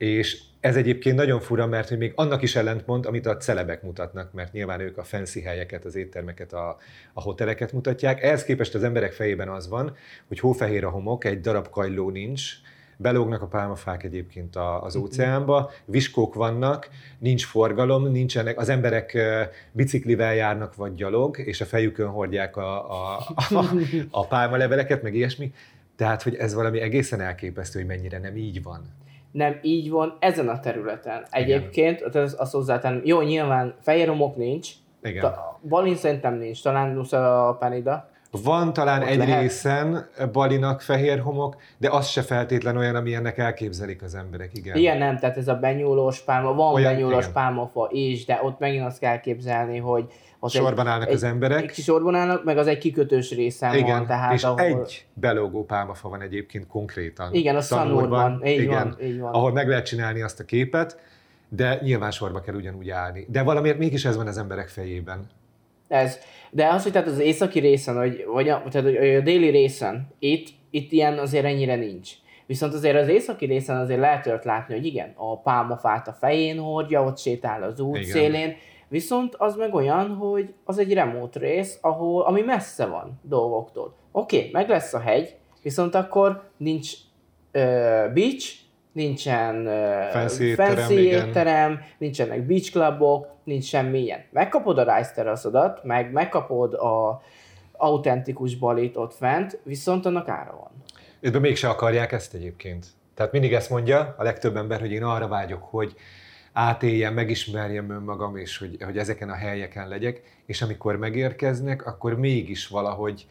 és 0.00 0.40
ez 0.60 0.76
egyébként 0.76 1.16
nagyon 1.16 1.40
fura, 1.40 1.66
mert 1.66 1.88
hogy 1.88 1.98
még 1.98 2.12
annak 2.14 2.42
is 2.42 2.56
ellentmond, 2.56 3.06
amit 3.06 3.26
a 3.26 3.36
celebek 3.36 3.82
mutatnak, 3.82 4.32
mert 4.32 4.52
nyilván 4.52 4.80
ők 4.80 4.98
a 4.98 5.02
fancy 5.02 5.40
helyeket, 5.40 5.84
az 5.84 5.96
éttermeket, 5.96 6.52
a, 6.52 6.76
a 7.12 7.20
hoteleket 7.20 7.72
mutatják. 7.72 8.22
Ehhez 8.22 8.44
képest 8.44 8.74
az 8.74 8.82
emberek 8.82 9.12
fejében 9.12 9.48
az 9.48 9.68
van, 9.68 9.96
hogy 10.28 10.38
hófehér 10.38 10.84
a 10.84 10.90
homok, 10.90 11.24
egy 11.24 11.40
darab 11.40 11.68
kajló 11.68 12.10
nincs, 12.10 12.42
belógnak 12.96 13.42
a 13.42 13.46
pálmafák 13.46 14.02
egyébként 14.02 14.56
az 14.56 14.94
mhm. 14.94 15.04
óceánba, 15.04 15.70
viskók 15.84 16.34
vannak, 16.34 16.88
nincs 17.18 17.44
forgalom, 17.44 18.10
nincsenek, 18.10 18.58
az 18.58 18.68
emberek 18.68 19.18
biciklivel 19.72 20.34
járnak 20.34 20.74
vagy 20.74 20.94
gyalog, 20.94 21.38
és 21.38 21.60
a 21.60 21.64
fejükön 21.64 22.08
hordják 22.08 22.56
a, 22.56 22.90
a, 22.90 23.18
a, 23.34 23.64
a 24.20 24.26
pálmaleveleket, 24.26 25.02
meg 25.02 25.14
ilyesmi. 25.14 25.52
Tehát, 25.96 26.22
hogy 26.22 26.34
ez 26.34 26.54
valami 26.54 26.80
egészen 26.80 27.20
elképesztő, 27.20 27.78
hogy 27.78 27.88
mennyire 27.88 28.18
nem 28.18 28.36
így 28.36 28.62
van 28.62 28.98
nem 29.32 29.58
így 29.62 29.90
van 29.90 30.16
ezen 30.18 30.48
a 30.48 30.60
területen. 30.60 31.26
Egyébként, 31.30 32.02
az, 32.02 32.36
az 32.38 32.50
hozzátenem, 32.50 33.00
jó, 33.04 33.20
nyilván 33.20 33.74
fehér 33.80 34.08
homok 34.08 34.36
nincs, 34.36 34.68
Igen. 35.02 35.20
Ta, 35.20 35.60
Balin 35.68 35.96
szerintem 35.96 36.34
nincs, 36.34 36.62
talán 36.62 36.90
Nusa 36.90 37.56
Penida. 37.58 38.09
Van 38.30 38.72
talán 38.72 39.02
Ott 39.02 39.08
egy 39.08 39.18
lehet. 39.18 39.40
részen 39.40 40.08
Balinak 40.32 40.80
fehér 40.80 41.20
homok, 41.20 41.56
de 41.78 41.90
az 41.90 42.06
se 42.08 42.22
feltétlen 42.22 42.76
olyan, 42.76 42.94
ami 42.94 43.14
ennek 43.14 43.38
elképzelik 43.38 44.02
az 44.02 44.14
emberek, 44.14 44.50
igen. 44.54 44.76
Igen, 44.76 44.98
nem, 44.98 45.18
tehát 45.18 45.36
ez 45.36 45.48
a 45.48 45.54
benyúlós 45.54 46.20
pálma, 46.20 46.54
van 46.54 46.74
olyan, 46.74 46.92
benyúlós 46.92 47.22
igen. 47.22 47.32
pálmafa 47.32 47.88
is, 47.92 48.24
de 48.24 48.40
ott 48.42 48.58
megint 48.58 48.84
azt 48.84 48.98
kell 48.98 49.20
képzelni, 49.20 49.78
hogy 49.78 50.12
az 50.38 50.52
sorban 50.52 50.86
egy, 50.86 50.92
állnak 50.92 51.08
egy, 51.08 51.14
az 51.14 51.22
emberek. 51.22 51.62
Egy, 51.62 51.74
sorban 51.74 52.14
állnak, 52.14 52.44
meg 52.44 52.58
az 52.58 52.66
egy 52.66 52.78
kikötős 52.78 53.30
részen 53.30 53.74
igen, 53.74 53.98
van. 53.98 54.06
Tehát 54.06 54.32
és 54.32 54.44
ahol... 54.44 54.60
egy 54.60 55.06
belógó 55.14 55.64
pálmafa 55.64 56.08
van 56.08 56.20
egyébként 56.20 56.66
konkrétan. 56.66 57.34
Igen, 57.34 57.56
a 57.56 57.60
Szanúrban. 57.60 58.46
Így 58.46 58.60
igen, 58.60 58.96
van, 58.98 59.06
így 59.06 59.20
van. 59.20 59.32
Ahol 59.32 59.52
meg 59.52 59.68
lehet 59.68 59.86
csinálni 59.86 60.22
azt 60.22 60.40
a 60.40 60.44
képet, 60.44 60.98
de 61.48 61.78
nyilván 61.82 62.10
sorba 62.10 62.40
kell 62.40 62.54
ugyanúgy 62.54 62.90
állni. 62.90 63.26
De 63.28 63.42
valamiért 63.42 63.78
mégis 63.78 64.04
ez 64.04 64.16
van 64.16 64.26
az 64.26 64.38
emberek 64.38 64.68
fejében. 64.68 65.28
Ez. 65.90 66.18
De 66.50 66.68
az, 66.68 66.82
hogy 66.82 66.92
tehát 66.92 67.08
az 67.08 67.18
északi 67.18 67.58
részen, 67.58 67.94
vagy, 67.94 68.24
vagy 68.26 68.48
a, 68.48 68.62
tehát 68.70 68.86
a 68.86 69.20
déli 69.20 69.48
részen, 69.48 70.08
itt, 70.18 70.48
itt 70.70 70.92
ilyen 70.92 71.18
azért 71.18 71.44
ennyire 71.44 71.76
nincs. 71.76 72.10
Viszont 72.46 72.74
azért 72.74 72.96
az 72.96 73.08
északi 73.08 73.46
részen 73.46 73.76
azért 73.76 74.00
lehet 74.00 74.44
látni, 74.44 74.74
hogy 74.74 74.86
igen, 74.86 75.12
a 75.16 75.40
pálmafát 75.40 76.08
a 76.08 76.12
fején 76.12 76.58
hordja, 76.58 77.04
ott 77.04 77.18
sétál 77.18 77.62
az 77.62 77.80
út 77.80 77.96
igen. 77.96 78.10
szélén, 78.10 78.56
Viszont 78.90 79.34
az 79.34 79.56
meg 79.56 79.74
olyan, 79.74 80.14
hogy 80.14 80.54
az 80.64 80.78
egy 80.78 80.92
remote 80.92 81.38
rész, 81.38 81.78
ahol, 81.80 82.22
ami 82.22 82.40
messze 82.40 82.86
van 82.86 83.20
dolgoktól. 83.22 83.94
Oké, 84.12 84.38
okay, 84.38 84.50
meg 84.52 84.68
lesz 84.68 84.94
a 84.94 84.98
hegy, 84.98 85.36
viszont 85.62 85.94
akkor 85.94 86.50
nincs 86.56 86.92
uh, 87.54 88.12
beach, 88.12 88.58
nincsen 88.92 89.64
fancy, 90.12 90.44
étterem, 90.44 90.76
fancy 90.76 90.94
étterem, 90.94 91.80
nincsenek 91.98 92.46
beach 92.46 92.70
clubok, 92.70 93.26
nincs 93.44 93.64
semmi 93.64 93.98
ilyen. 93.98 94.24
Megkapod 94.30 94.78
a 94.78 94.96
rice 94.96 95.12
teraszodat, 95.14 95.84
meg 95.84 96.12
megkapod 96.12 96.74
a 96.74 97.22
autentikus 97.72 98.56
balit 98.56 98.96
ott 98.96 99.14
fent, 99.14 99.58
viszont 99.62 100.06
annak 100.06 100.28
ára 100.28 100.56
van. 100.60 100.70
De 101.32 101.38
mégse 101.38 101.68
akarják 101.68 102.12
ezt 102.12 102.34
egyébként. 102.34 102.86
Tehát 103.14 103.32
mindig 103.32 103.52
ezt 103.52 103.70
mondja 103.70 104.14
a 104.18 104.22
legtöbb 104.22 104.56
ember, 104.56 104.80
hogy 104.80 104.92
én 104.92 105.02
arra 105.02 105.28
vágyok, 105.28 105.62
hogy 105.62 105.94
átéljem, 106.52 107.14
megismerjem 107.14 107.90
önmagam, 107.90 108.36
és 108.36 108.58
hogy, 108.58 108.76
hogy 108.84 108.98
ezeken 108.98 109.30
a 109.30 109.34
helyeken 109.34 109.88
legyek, 109.88 110.22
és 110.46 110.62
amikor 110.62 110.96
megérkeznek, 110.96 111.86
akkor 111.86 112.18
mégis 112.18 112.68
valahogy 112.68 113.26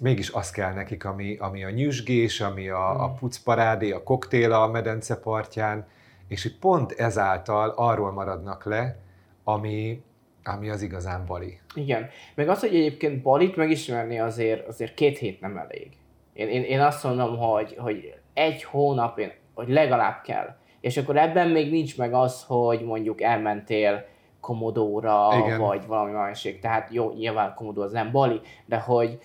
mégis 0.00 0.30
az 0.30 0.50
kell 0.50 0.72
nekik, 0.72 1.04
ami, 1.04 1.36
ami 1.36 1.64
a 1.64 1.70
nyüzsgés, 1.70 2.40
ami 2.40 2.68
a, 2.68 3.02
a 3.02 3.06
hmm. 3.06 3.18
pucparádé, 3.18 3.90
a 3.90 4.02
koktél 4.02 4.52
a 4.52 4.66
medence 4.66 5.16
partján, 5.16 5.86
és 6.28 6.42
hogy 6.42 6.58
pont 6.58 6.92
ezáltal 6.92 7.72
arról 7.76 8.12
maradnak 8.12 8.64
le, 8.64 8.96
ami, 9.44 10.02
ami 10.44 10.68
az 10.68 10.82
igazán 10.82 11.26
Bali. 11.26 11.58
Igen. 11.74 12.08
Meg 12.34 12.48
az, 12.48 12.60
hogy 12.60 12.74
egyébként 12.74 13.22
Balit 13.22 13.56
megismerni 13.56 14.18
azért, 14.20 14.68
azért 14.68 14.94
két 14.94 15.18
hét 15.18 15.40
nem 15.40 15.56
elég. 15.56 15.88
Én, 16.32 16.48
én, 16.48 16.62
én 16.62 16.80
azt 16.80 17.04
mondom, 17.04 17.36
hogy, 17.36 17.74
hogy 17.78 18.14
egy 18.34 18.62
hónap, 18.62 19.18
én, 19.18 19.32
hogy 19.54 19.68
legalább 19.68 20.22
kell 20.22 20.56
és 20.80 20.96
akkor 20.96 21.16
ebben 21.16 21.48
még 21.48 21.70
nincs 21.70 21.98
meg 21.98 22.14
az, 22.14 22.44
hogy 22.46 22.84
mondjuk 22.84 23.22
elmentél 23.22 24.04
Komodóra, 24.40 25.28
Igen. 25.44 25.60
vagy 25.60 25.86
valami 25.86 26.12
másik. 26.12 26.60
Tehát 26.60 26.88
jó, 26.92 27.12
nyilván 27.12 27.54
Komodó 27.54 27.82
az 27.82 27.92
nem 27.92 28.10
Bali, 28.10 28.40
de 28.66 28.78
hogy 28.78 29.18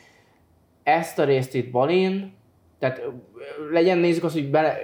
ezt 0.83 1.19
a 1.19 1.23
részt 1.23 1.55
itt 1.55 1.71
Balin, 1.71 2.33
tehát 2.79 3.01
legyen 3.71 3.97
nézzük 3.97 4.23
azt, 4.23 4.33
hogy 4.33 4.49
bele, 4.49 4.77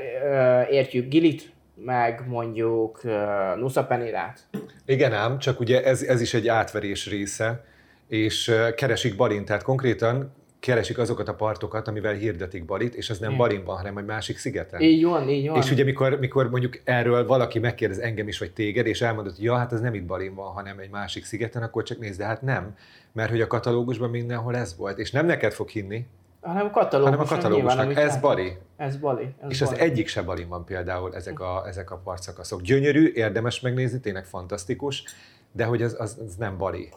értjük 0.70 1.08
Gilit, 1.08 1.52
meg 1.76 2.24
mondjuk 2.28 3.02
uh, 3.04 3.12
Nusa 3.60 3.86
Penirát. 3.86 4.40
Igen 4.86 5.14
ám, 5.14 5.40
csak 5.40 5.60
ugye 5.60 5.84
ez, 5.84 6.02
ez 6.02 6.22
is 6.22 6.34
egy 6.34 6.48
átverés 6.48 7.08
része, 7.10 7.66
és 8.08 8.52
keresik 8.76 9.16
Balint, 9.16 9.46
tehát 9.46 9.64
konkrétan 9.64 10.34
keresik 10.60 10.98
azokat 10.98 11.28
a 11.28 11.34
partokat, 11.34 11.88
amivel 11.88 12.14
hirdetik 12.14 12.66
Balit, 12.66 12.96
és 12.96 13.10
az 13.10 13.20
nem 13.20 13.38
Balin 13.38 13.64
van, 13.64 13.78
hanem 13.78 13.98
egy 13.98 14.06
másik 14.06 14.38
szigeten. 14.38 14.82
Így 14.82 15.04
van, 15.04 15.30
így 15.30 15.50
van. 15.50 15.58
És 15.58 15.72
ugye 15.72 15.84
mikor, 15.84 16.20
mikor 16.20 16.50
mondjuk 16.50 16.80
erről 16.84 17.28
valaki 17.28 17.60
megkérdez 17.60 17.98
engem 18.00 18.28
is, 18.28 18.40
vagy 18.40 18.52
téged, 18.52 18.86
és 18.86 19.02
elmondod, 19.02 19.36
hogy 19.36 19.44
ja, 19.44 19.56
hát 19.56 19.72
az 19.72 19.82
nem 19.82 19.94
itt 19.94 20.06
Balin 20.06 20.36
van, 20.36 20.52
hanem 20.52 20.80
egy 20.80 20.90
másik 20.90 21.26
szigeten, 21.26 21.64
akkor 21.64 21.84
csak 21.84 22.00
nézd, 22.00 22.20
de 22.20 22.26
hát 22.26 22.42
nem, 22.42 22.76
mert 23.12 23.30
hogy 23.30 23.42
a 23.42 23.48
katalógusban 23.48 24.10
mindenhol 24.10 24.56
ez 24.56 24.76
volt, 24.78 24.98
és 24.98 25.12
nem 25.12 25.26
neked 25.26 25.52
fog 25.52 25.70
hinni, 25.70 26.06
hanem 26.42 26.66
a 26.66 26.70
katalógus. 26.70 27.10
Hanem 27.10 27.26
a 27.26 27.30
katalógusnak. 27.30 27.98
Ez 27.98 28.18
Bali. 28.18 28.58
Ez 28.78 28.98
Bali. 28.98 29.34
Ez 29.42 29.52
és 29.52 29.60
Bali. 29.60 29.74
az 29.74 29.80
egyik 29.80 30.08
se 30.08 30.22
Balin 30.22 30.48
van 30.48 30.66
például 30.66 31.16
ezek 31.16 31.40
a, 31.40 31.64
ezek 31.68 31.92
a 31.92 31.98
partszakaszok. 31.98 32.62
Gyönyörű, 32.62 33.12
érdemes 33.14 33.60
megnézni, 33.60 34.00
tényleg 34.00 34.26
fantasztikus, 34.26 35.04
de 35.52 35.66
hogy 35.66 35.82
az, 35.82 35.96
az, 36.00 36.18
az 36.26 36.36
nem 36.36 36.58
Bali. 36.58 36.90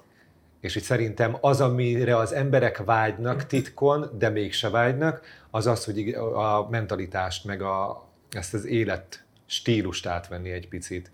És 0.62 0.73
hogy 0.73 0.83
szerintem 0.83 1.37
az, 1.40 1.61
amire 1.61 2.16
az 2.16 2.33
emberek 2.33 2.85
vágynak 2.85 3.47
titkon, 3.47 4.11
de 4.19 4.28
mégse 4.28 4.71
vágynak, 4.71 5.21
az 5.50 5.66
az, 5.66 5.85
hogy 5.85 6.09
a 6.35 6.69
mentalitást, 6.71 7.45
meg 7.45 7.62
a, 7.62 8.09
ezt 8.31 8.54
az 8.54 8.66
élet 8.66 9.25
stílust 9.47 10.07
átvenni 10.07 10.50
egy 10.50 10.69
picit, 10.69 11.11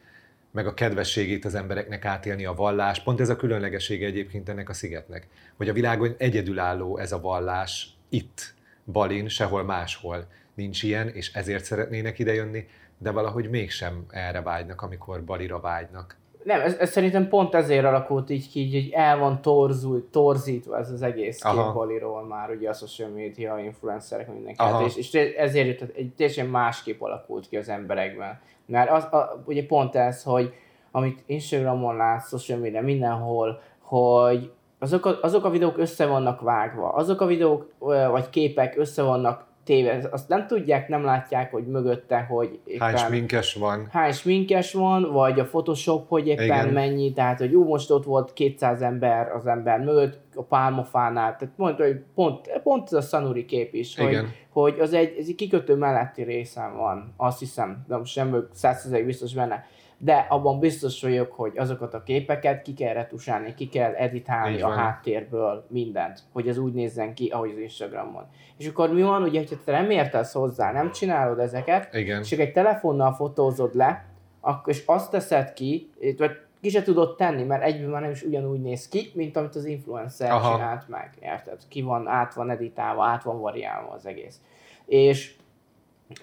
meg 0.50 0.66
a 0.66 0.74
kedvességét 0.74 1.44
az 1.44 1.54
embereknek 1.54 2.04
átélni 2.04 2.44
a 2.44 2.54
vallás. 2.54 3.02
Pont 3.02 3.20
ez 3.20 3.28
a 3.28 3.36
különlegessége 3.36 4.06
egyébként 4.06 4.48
ennek 4.48 4.68
a 4.68 4.72
szigetnek, 4.72 5.28
hogy 5.56 5.68
a 5.68 5.72
világon 5.72 6.14
egyedülálló 6.18 6.98
ez 6.98 7.12
a 7.12 7.20
vallás 7.20 7.88
itt, 8.08 8.54
Balin, 8.84 9.28
sehol 9.28 9.64
máshol 9.64 10.26
nincs 10.54 10.82
ilyen, 10.82 11.08
és 11.08 11.32
ezért 11.32 11.64
szeretnének 11.64 12.18
idejönni, 12.18 12.66
de 12.98 13.10
valahogy 13.10 13.50
mégsem 13.50 14.04
erre 14.10 14.42
vágynak, 14.42 14.82
amikor 14.82 15.24
Balira 15.24 15.60
vágynak. 15.60 16.16
Nem, 16.48 16.60
ez, 16.60 16.76
ez 16.78 16.90
szerintem 16.90 17.28
pont 17.28 17.54
ezért 17.54 17.84
alakult 17.84 18.30
így 18.30 18.50
ki, 18.50 18.72
hogy 18.72 18.90
el 18.92 19.18
van 19.18 19.42
torzul, 19.42 20.08
torzítva 20.10 20.78
ez 20.78 20.90
az 20.90 21.02
egész 21.02 21.42
kép 21.42 21.72
Baliról 21.74 22.24
már, 22.24 22.50
ugye 22.50 22.68
a 22.68 22.72
social 22.72 23.10
media, 23.10 23.58
influencerek, 23.58 24.32
mindenki. 24.32 24.62
Hát, 24.62 24.86
és, 24.86 24.96
és 24.96 25.14
ezért 25.36 25.66
jött, 25.66 25.96
egy 25.96 26.12
teljesen 26.16 26.46
más 26.46 26.82
kép 26.82 27.02
alakult 27.02 27.48
ki 27.48 27.56
az 27.56 27.68
emberekben. 27.68 28.40
Mert 28.66 28.90
az, 28.90 29.04
a, 29.04 29.42
ugye 29.44 29.66
pont 29.66 29.94
ez, 29.94 30.22
hogy 30.22 30.54
amit 30.90 31.22
Instagramon 31.26 31.96
látsz, 31.96 32.28
social 32.28 32.58
media, 32.58 32.82
mindenhol, 32.82 33.60
hogy 33.80 34.50
azok 34.78 35.06
a, 35.06 35.18
azok 35.22 35.44
a 35.44 35.50
videók 35.50 35.78
össze 35.78 36.06
vannak 36.06 36.40
vágva, 36.40 36.88
azok 36.88 37.20
a 37.20 37.26
videók 37.26 37.72
vagy 38.10 38.30
képek 38.30 38.78
össze 38.78 39.02
vannak 39.02 39.46
téve. 39.68 40.08
Azt 40.10 40.28
nem 40.28 40.46
tudják, 40.46 40.88
nem 40.88 41.04
látják, 41.04 41.50
hogy 41.50 41.66
mögötte, 41.66 42.18
hogy 42.18 42.60
éppen... 42.64 42.88
Hány 42.88 42.96
sminkes 42.96 43.54
van. 43.54 43.88
Hány 43.90 44.12
sminkes 44.12 44.72
van, 44.72 45.12
vagy 45.12 45.40
a 45.40 45.44
Photoshop, 45.44 46.08
hogy 46.08 46.26
éppen 46.26 46.44
Igen. 46.44 46.68
mennyi, 46.68 47.12
tehát 47.12 47.38
hogy 47.38 47.52
jó, 47.52 47.64
most 47.64 47.90
ott 47.90 48.04
volt 48.04 48.32
200 48.32 48.82
ember 48.82 49.32
az 49.32 49.46
ember 49.46 49.80
mögött, 49.80 50.18
a 50.34 50.42
pálmafánál, 50.42 51.36
tehát 51.36 51.54
mondta, 51.56 51.84
hogy 51.84 52.00
pont, 52.14 52.60
pont 52.62 52.86
ez 52.86 52.92
a 52.92 53.00
Sanuri 53.00 53.44
kép 53.44 53.74
is, 53.74 53.96
hogy, 53.96 54.18
hogy 54.52 54.78
az 54.80 54.92
egy, 54.92 55.16
ez 55.18 55.26
egy 55.28 55.34
kikötő 55.34 55.74
melletti 55.74 56.22
részen 56.22 56.76
van, 56.76 57.14
azt 57.16 57.38
hiszem, 57.38 57.84
de 57.88 57.96
most 57.96 58.16
nem 58.16 58.30
vagyok 58.30 58.48
százszerzeg 58.52 59.04
biztos 59.04 59.34
benne, 59.34 59.64
de 59.98 60.26
abban 60.28 60.58
biztos 60.58 61.02
vagyok, 61.02 61.32
hogy 61.32 61.52
azokat 61.56 61.94
a 61.94 62.02
képeket 62.02 62.62
ki 62.62 62.74
kell 62.74 62.92
retusálni, 62.92 63.54
ki 63.54 63.68
kell 63.68 63.94
editálni 63.94 64.60
a 64.60 64.68
háttérből 64.68 65.66
mindent, 65.68 66.20
hogy 66.32 66.48
ez 66.48 66.58
úgy 66.58 66.72
nézzen 66.72 67.14
ki, 67.14 67.28
ahogy 67.28 67.50
az 67.50 67.58
Instagramon. 67.58 68.26
És 68.56 68.68
akkor 68.68 68.92
mi 68.92 69.02
van, 69.02 69.22
ugye, 69.22 69.38
hogy 69.38 69.58
te 69.64 69.72
nem 69.72 69.90
értesz 69.90 70.32
hozzá, 70.32 70.72
nem 70.72 70.90
csinálod 70.90 71.38
ezeket, 71.38 71.94
Igen. 71.94 72.20
és 72.20 72.32
egy 72.32 72.52
telefonnal 72.52 73.12
fotózod 73.12 73.74
le, 73.74 74.04
akkor, 74.40 74.72
és 74.72 74.82
azt 74.86 75.10
teszed 75.10 75.52
ki, 75.52 75.90
vagy 76.16 76.30
ki 76.60 76.68
se 76.68 76.82
tudod 76.82 77.16
tenni, 77.16 77.42
mert 77.42 77.62
egyben 77.62 77.90
már 77.90 78.02
nem 78.02 78.10
is 78.10 78.22
ugyanúgy 78.22 78.60
néz 78.60 78.88
ki, 78.88 79.10
mint 79.14 79.36
amit 79.36 79.54
az 79.54 79.64
influencer 79.64 80.30
Aha. 80.30 80.54
csinált 80.54 80.88
meg, 80.88 81.10
érted? 81.20 81.58
Ki 81.68 81.82
van, 81.82 82.06
át 82.06 82.34
van 82.34 82.50
editálva, 82.50 83.04
át 83.04 83.22
van 83.22 83.40
variálva 83.40 83.92
az 83.92 84.06
egész. 84.06 84.40
És 84.86 85.34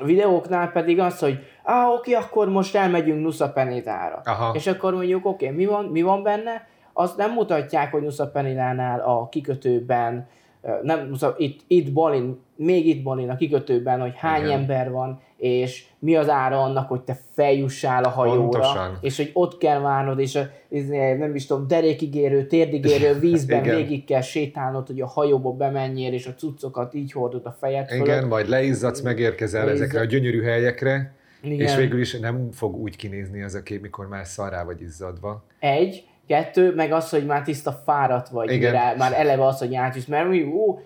videóknál 0.04 0.72
pedig 0.72 1.00
az, 1.00 1.20
hogy 1.20 1.39
ah, 1.63 1.92
oké, 1.92 2.13
akkor 2.13 2.50
most 2.50 2.75
elmegyünk 2.75 3.24
Nusa 3.24 3.51
Penitára. 3.51 4.22
Aha. 4.24 4.56
És 4.56 4.68
akkor 4.68 4.94
mondjuk, 4.94 5.25
oké, 5.25 5.50
mi 5.50 5.65
van, 5.65 5.86
mi 5.86 6.01
van 6.01 6.24
benne? 6.24 6.68
Azt 6.94 7.18
nem 7.18 7.32
mutatják, 7.32 7.92
hogy 7.92 8.01
Nusa 8.01 8.32
Penitánál 8.32 9.00
a 9.00 9.30
kikötőben 9.30 10.27
nem, 10.82 11.13
szóval 11.13 11.36
itt, 11.39 11.60
itt 11.68 11.94
Balin, 11.94 12.39
még 12.56 12.88
itt 12.88 13.04
Balin 13.04 13.30
a 13.30 13.36
kikötőben, 13.36 14.01
hogy 14.01 14.15
hány 14.15 14.44
Igen. 14.44 14.60
ember 14.60 14.92
van, 14.92 15.22
és 15.38 15.86
mi 16.00 16.15
az 16.15 16.30
ára 16.30 16.62
annak, 16.62 16.88
hogy 16.88 17.01
te 17.01 17.20
feljussál 17.34 18.04
a 18.04 18.10
hajóra, 18.10 18.39
Pontosan. 18.39 18.98
és 19.01 19.18
hogy 19.18 19.30
ott 19.34 19.58
kell 19.58 19.80
várnod, 19.80 20.20
és 20.20 20.36
a, 20.36 20.50
nem 21.18 21.36
is 21.36 21.46
tudom, 21.46 21.68
derékigérő, 21.68 22.48
térdigérő 22.48 23.13
vízben 23.20 23.63
végig 23.63 24.06
kell 24.06 24.22
sétálnod, 24.22 24.88
hogy 24.88 25.01
a 25.01 25.08
hajóba 25.08 25.51
bemenjél, 25.51 26.13
és 26.13 26.27
a 26.27 26.34
cuccokat 26.34 26.94
így 26.94 27.12
hordod 27.12 27.46
a 27.46 27.56
fejed 27.60 27.88
fölött. 27.88 28.06
Igen, 28.06 28.27
majd 28.27 28.48
leizzadsz, 28.48 29.01
megérkezel 29.01 29.65
Leizzad. 29.65 29.84
ezekre 29.84 30.00
a 30.01 30.06
gyönyörű 30.06 30.42
helyekre, 30.42 31.13
Igen. 31.42 31.60
és 31.60 31.75
végül 31.75 32.00
is 32.00 32.20
nem 32.20 32.50
fog 32.51 32.75
úgy 32.75 32.96
kinézni 32.96 33.42
ez 33.42 33.54
a 33.54 33.63
kép, 33.63 33.82
mikor 33.82 34.08
már 34.08 34.25
szarrá 34.25 34.63
vagy 34.63 34.82
izzadva. 34.82 35.44
Egy, 35.60 36.08
Kettő, 36.27 36.75
meg 36.75 36.92
az, 36.92 37.10
hogy 37.10 37.25
már 37.25 37.42
tiszta 37.42 37.72
fáradt 37.72 38.30
vagy, 38.30 38.51
Igen. 38.51 38.72
mire, 38.72 38.96
már 38.98 39.13
eleve 39.13 39.46
az, 39.46 39.60
hogy 39.60 39.75
átvisz, 39.75 40.06
mert 40.06 40.30
mi, 40.30 40.44
ó, 40.44 40.80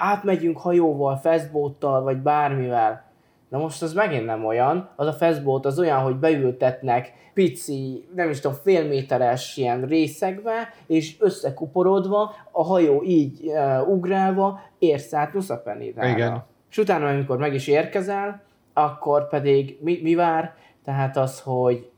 átmegyünk 0.00 0.58
hajóval, 0.58 1.16
feszbóttal, 1.16 2.02
vagy 2.02 2.16
bármivel. 2.16 3.04
Na 3.52 3.58
most 3.58 3.82
az 3.82 3.92
megint 3.92 4.24
nem 4.24 4.44
olyan, 4.44 4.88
az 4.96 5.06
a 5.06 5.12
feszbót 5.12 5.66
az 5.66 5.78
olyan, 5.78 5.98
hogy 5.98 6.16
beültetnek 6.16 7.12
pici, 7.34 8.08
nem 8.14 8.30
is 8.30 8.40
tudom, 8.40 8.56
fél 8.62 8.88
méteres 8.88 9.56
ilyen 9.56 9.84
részekbe, 9.84 10.68
és 10.86 11.16
összekuporodva, 11.20 12.34
a 12.50 12.64
hajó 12.64 13.02
így 13.02 13.40
uh, 13.44 13.88
ugrálva 13.88 14.60
érsz 14.78 15.12
át 15.12 15.32
Nuszapenédára. 15.32 16.08
Igen. 16.08 16.44
És 16.70 16.78
utána, 16.78 17.08
amikor 17.08 17.38
meg 17.38 17.54
is 17.54 17.66
érkezel, 17.66 18.42
akkor 18.72 19.28
pedig 19.28 19.78
mi, 19.80 19.98
mi 20.02 20.14
vár? 20.14 20.54
Tehát 20.84 21.16
az, 21.16 21.40
hogy 21.40 21.90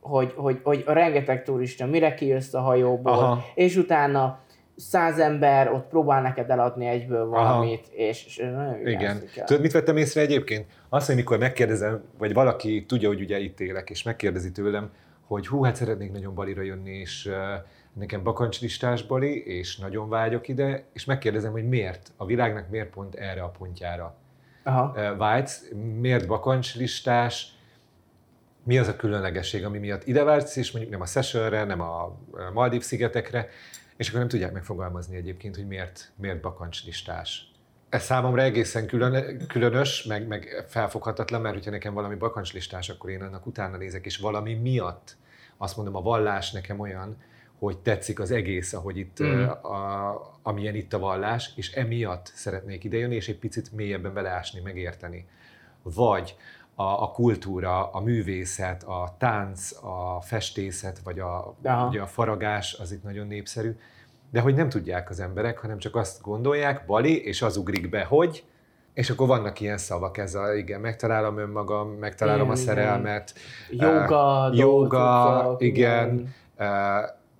hogy, 0.00 0.32
hogy, 0.36 0.60
hogy 0.62 0.84
a 0.86 0.92
rengeteg 0.92 1.42
turista 1.42 1.86
mire 1.86 2.14
kijössz 2.14 2.54
a 2.54 2.60
hajóból, 2.60 3.12
Aha. 3.12 3.44
és 3.54 3.76
utána 3.76 4.38
száz 4.80 5.18
ember 5.18 5.72
ott 5.72 5.88
próbál 5.88 6.22
neked 6.22 6.50
eladni 6.50 6.86
egyből 6.86 7.26
valamit, 7.26 7.84
Aha. 7.86 7.96
és, 7.96 8.26
és 8.26 8.36
nagyon 8.36 8.86
Igen. 8.86 9.22
Tudod, 9.44 9.62
mit 9.62 9.72
vettem 9.72 9.96
észre 9.96 10.20
egyébként? 10.20 10.66
Azt, 10.88 11.06
hogy 11.06 11.14
mikor 11.14 11.38
megkérdezem, 11.38 12.02
vagy 12.18 12.34
valaki 12.34 12.84
tudja, 12.86 13.08
hogy 13.08 13.20
ugye 13.20 13.38
itt 13.38 13.60
élek, 13.60 13.90
és 13.90 14.02
megkérdezi 14.02 14.52
tőlem, 14.52 14.90
hogy 15.26 15.46
hú, 15.46 15.62
hát 15.62 15.76
szeretnék 15.76 16.12
nagyon 16.12 16.34
Balira 16.34 16.62
jönni, 16.62 16.90
és 16.90 17.26
uh, 17.26 17.34
nekem 17.92 18.22
bakancslistás 18.22 19.06
Bali, 19.06 19.44
és 19.46 19.78
nagyon 19.78 20.08
vágyok 20.08 20.48
ide, 20.48 20.84
és 20.92 21.04
megkérdezem, 21.04 21.52
hogy 21.52 21.68
miért, 21.68 22.12
a 22.16 22.26
világnak 22.26 22.70
miért 22.70 22.90
pont 22.90 23.14
erre 23.14 23.42
a 23.42 23.48
pontjára 23.58 24.14
Aha. 24.62 24.92
Uh, 24.96 25.16
vágysz, 25.16 25.70
miért 26.00 26.26
bakancslistás, 26.26 27.54
mi 28.64 28.78
az 28.78 28.88
a 28.88 28.96
különlegesség, 28.96 29.64
ami 29.64 29.78
miatt 29.78 30.06
ide 30.06 30.24
vársz, 30.24 30.56
és 30.56 30.70
mondjuk 30.70 30.92
nem 30.92 31.02
a 31.02 31.06
Sessionre, 31.06 31.64
nem 31.64 31.80
a 31.80 32.18
Maldív 32.52 32.82
szigetekre, 32.82 33.48
és 34.00 34.08
akkor 34.08 34.20
nem 34.20 34.28
tudják 34.28 34.52
megfogalmazni 34.52 35.16
egyébként, 35.16 35.56
hogy 35.56 35.66
miért, 35.66 36.12
miért 36.16 36.40
bakancslistás. 36.40 37.52
Ez 37.88 38.02
számomra 38.02 38.42
egészen 38.42 38.86
külön, 38.86 39.46
különös, 39.46 40.04
meg, 40.04 40.26
meg 40.26 40.64
felfoghatatlan, 40.68 41.40
mert 41.40 41.54
hogyha 41.54 41.70
nekem 41.70 41.94
valami 41.94 42.14
bakancslistás, 42.14 42.88
akkor 42.88 43.10
én 43.10 43.22
annak 43.22 43.46
utána 43.46 43.76
nézek, 43.76 44.06
és 44.06 44.16
valami 44.16 44.54
miatt 44.54 45.16
azt 45.56 45.76
mondom, 45.76 45.96
a 45.96 46.00
vallás 46.00 46.50
nekem 46.50 46.80
olyan, 46.80 47.16
hogy 47.58 47.78
tetszik 47.78 48.20
az 48.20 48.30
egész, 48.30 48.72
ahogy 48.72 48.96
itt, 48.96 49.22
mm. 49.22 49.42
a, 49.48 50.38
amilyen 50.42 50.74
itt 50.74 50.92
a 50.92 50.98
vallás, 50.98 51.52
és 51.56 51.72
emiatt 51.72 52.32
szeretnék 52.34 52.84
idejönni, 52.84 53.14
és 53.14 53.28
egy 53.28 53.38
picit 53.38 53.72
mélyebben 53.72 54.14
beleásni, 54.14 54.60
megérteni. 54.60 55.28
Vagy 55.82 56.36
a, 56.80 57.02
a 57.02 57.10
kultúra, 57.10 57.90
a 57.92 58.00
művészet, 58.00 58.82
a 58.82 59.14
tánc, 59.18 59.72
a 59.82 60.20
festészet, 60.20 60.98
vagy 61.04 61.18
a, 61.18 61.54
ugye 61.88 62.00
a 62.00 62.06
faragás, 62.06 62.76
az 62.80 62.92
itt 62.92 63.02
nagyon 63.02 63.26
népszerű. 63.26 63.76
De 64.30 64.40
hogy 64.40 64.54
nem 64.54 64.68
tudják 64.68 65.10
az 65.10 65.20
emberek, 65.20 65.58
hanem 65.58 65.78
csak 65.78 65.96
azt 65.96 66.22
gondolják, 66.22 66.86
Bali, 66.86 67.24
és 67.24 67.42
az 67.42 67.56
ugrik 67.56 67.88
be, 67.88 68.04
hogy, 68.04 68.44
és 68.94 69.10
akkor 69.10 69.26
vannak 69.26 69.60
ilyen 69.60 69.78
szavak, 69.78 70.18
ez 70.18 70.34
a, 70.34 70.54
igen, 70.54 70.80
megtalálom 70.80 71.38
önmagam, 71.38 71.88
megtalálom 71.88 72.40
igen, 72.40 72.52
a 72.52 72.56
szerelmet. 72.56 73.34
Joga, 73.70 74.48
uh, 74.48 74.56
joga, 74.56 75.56
igen. 75.58 76.08
igen. 76.08 76.34
Uh, 76.58 76.66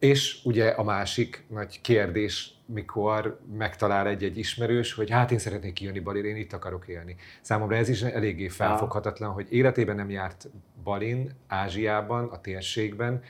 és 0.00 0.40
ugye 0.44 0.68
a 0.68 0.82
másik 0.82 1.44
nagy 1.48 1.80
kérdés, 1.80 2.54
mikor 2.66 3.40
megtalál 3.58 4.06
egy-egy 4.06 4.38
ismerős, 4.38 4.92
hogy 4.92 5.10
hát 5.10 5.30
én 5.30 5.38
szeretnék 5.38 5.72
kijönni 5.72 6.00
Balin, 6.00 6.24
én 6.24 6.36
itt 6.36 6.52
akarok 6.52 6.88
élni. 6.88 7.16
Számomra 7.40 7.76
ez 7.76 7.88
is 7.88 8.02
eléggé 8.02 8.48
felfoghatatlan, 8.48 9.32
hogy 9.32 9.46
életében 9.50 9.96
nem 9.96 10.10
járt 10.10 10.48
Balin, 10.82 11.30
Ázsiában, 11.46 12.28
a 12.28 12.40
térségben, 12.40 13.22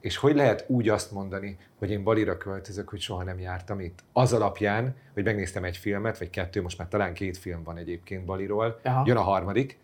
és 0.00 0.16
hogy 0.16 0.34
lehet 0.34 0.64
úgy 0.66 0.88
azt 0.88 1.12
mondani, 1.12 1.56
hogy 1.78 1.90
én 1.90 2.02
Balira 2.02 2.36
költözök, 2.36 2.88
hogy 2.88 3.00
soha 3.00 3.22
nem 3.22 3.38
jártam 3.38 3.80
itt? 3.80 3.98
Az 4.12 4.32
alapján, 4.32 4.96
hogy 5.12 5.24
megnéztem 5.24 5.64
egy 5.64 5.76
filmet, 5.76 6.18
vagy 6.18 6.30
kettő, 6.30 6.62
most 6.62 6.78
már 6.78 6.88
talán 6.88 7.14
két 7.14 7.36
film 7.36 7.62
van 7.62 7.76
egyébként 7.76 8.24
Baliról, 8.24 8.80
Aha. 8.82 9.02
jön 9.06 9.16
a 9.16 9.22
harmadik, 9.22 9.78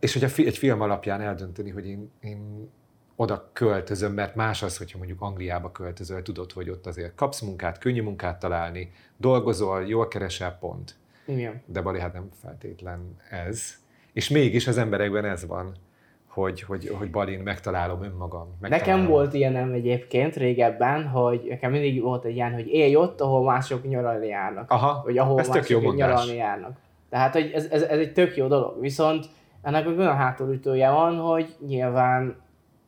és 0.00 0.12
hogy 0.12 0.46
egy 0.46 0.58
film 0.58 0.80
alapján 0.80 1.20
eldönteni, 1.20 1.70
hogy 1.70 1.86
én, 1.86 2.10
én 2.20 2.70
oda 3.16 3.50
költözöm, 3.52 4.12
mert 4.12 4.34
más 4.34 4.62
az, 4.62 4.76
hogyha 4.76 4.98
mondjuk 4.98 5.20
Angliába 5.20 5.72
költözöl, 5.72 6.22
tudod, 6.22 6.52
hogy 6.52 6.70
ott 6.70 6.86
azért 6.86 7.14
kapsz 7.14 7.40
munkát, 7.40 7.78
könnyű 7.78 8.02
munkát 8.02 8.38
találni, 8.38 8.92
dolgozol, 9.16 9.86
jól 9.86 10.08
keresel, 10.08 10.56
pont. 10.60 10.94
Igen. 11.26 11.62
De 11.66 11.80
Bali 11.80 12.00
hát 12.00 12.12
nem 12.12 12.28
feltétlen 12.42 13.16
ez. 13.30 13.74
És 14.12 14.28
mégis 14.28 14.66
az 14.66 14.78
emberekben 14.78 15.24
ez 15.24 15.46
van, 15.46 15.74
hogy, 16.28 16.62
hogy, 16.62 16.88
hogy 16.98 17.10
Balin 17.10 17.40
megtalálom 17.40 18.02
önmagam. 18.02 18.56
Megtalálom. 18.60 19.00
Nekem 19.00 19.10
volt 19.10 19.34
ilyenem 19.34 19.72
egyébként 19.72 20.36
régebben, 20.36 21.08
hogy 21.08 21.46
nekem 21.48 21.70
mindig 21.70 22.02
volt 22.02 22.24
egy 22.24 22.34
ilyen, 22.34 22.52
hogy 22.52 22.66
élj 22.66 22.96
ott, 22.96 23.20
ahol 23.20 23.44
mások 23.44 23.88
nyaralni 23.88 24.26
járnak. 24.26 24.70
Aha, 24.70 25.02
vagy 25.04 25.18
ahol 25.18 25.40
ez 25.40 25.48
mások 25.48 25.66
tök 25.66 25.82
jó 25.82 25.92
nyaralni 25.92 26.34
járnak. 26.34 26.76
Tehát, 27.10 27.32
hogy 27.32 27.50
ez, 27.54 27.66
ez, 27.70 27.82
ez, 27.82 27.98
egy 27.98 28.12
tök 28.12 28.36
jó 28.36 28.46
dolog. 28.46 28.80
Viszont 28.80 29.26
ennek 29.62 29.86
olyan 29.86 30.16
hátulütője 30.16 30.90
van, 30.90 31.16
hogy 31.16 31.54
nyilván 31.66 32.36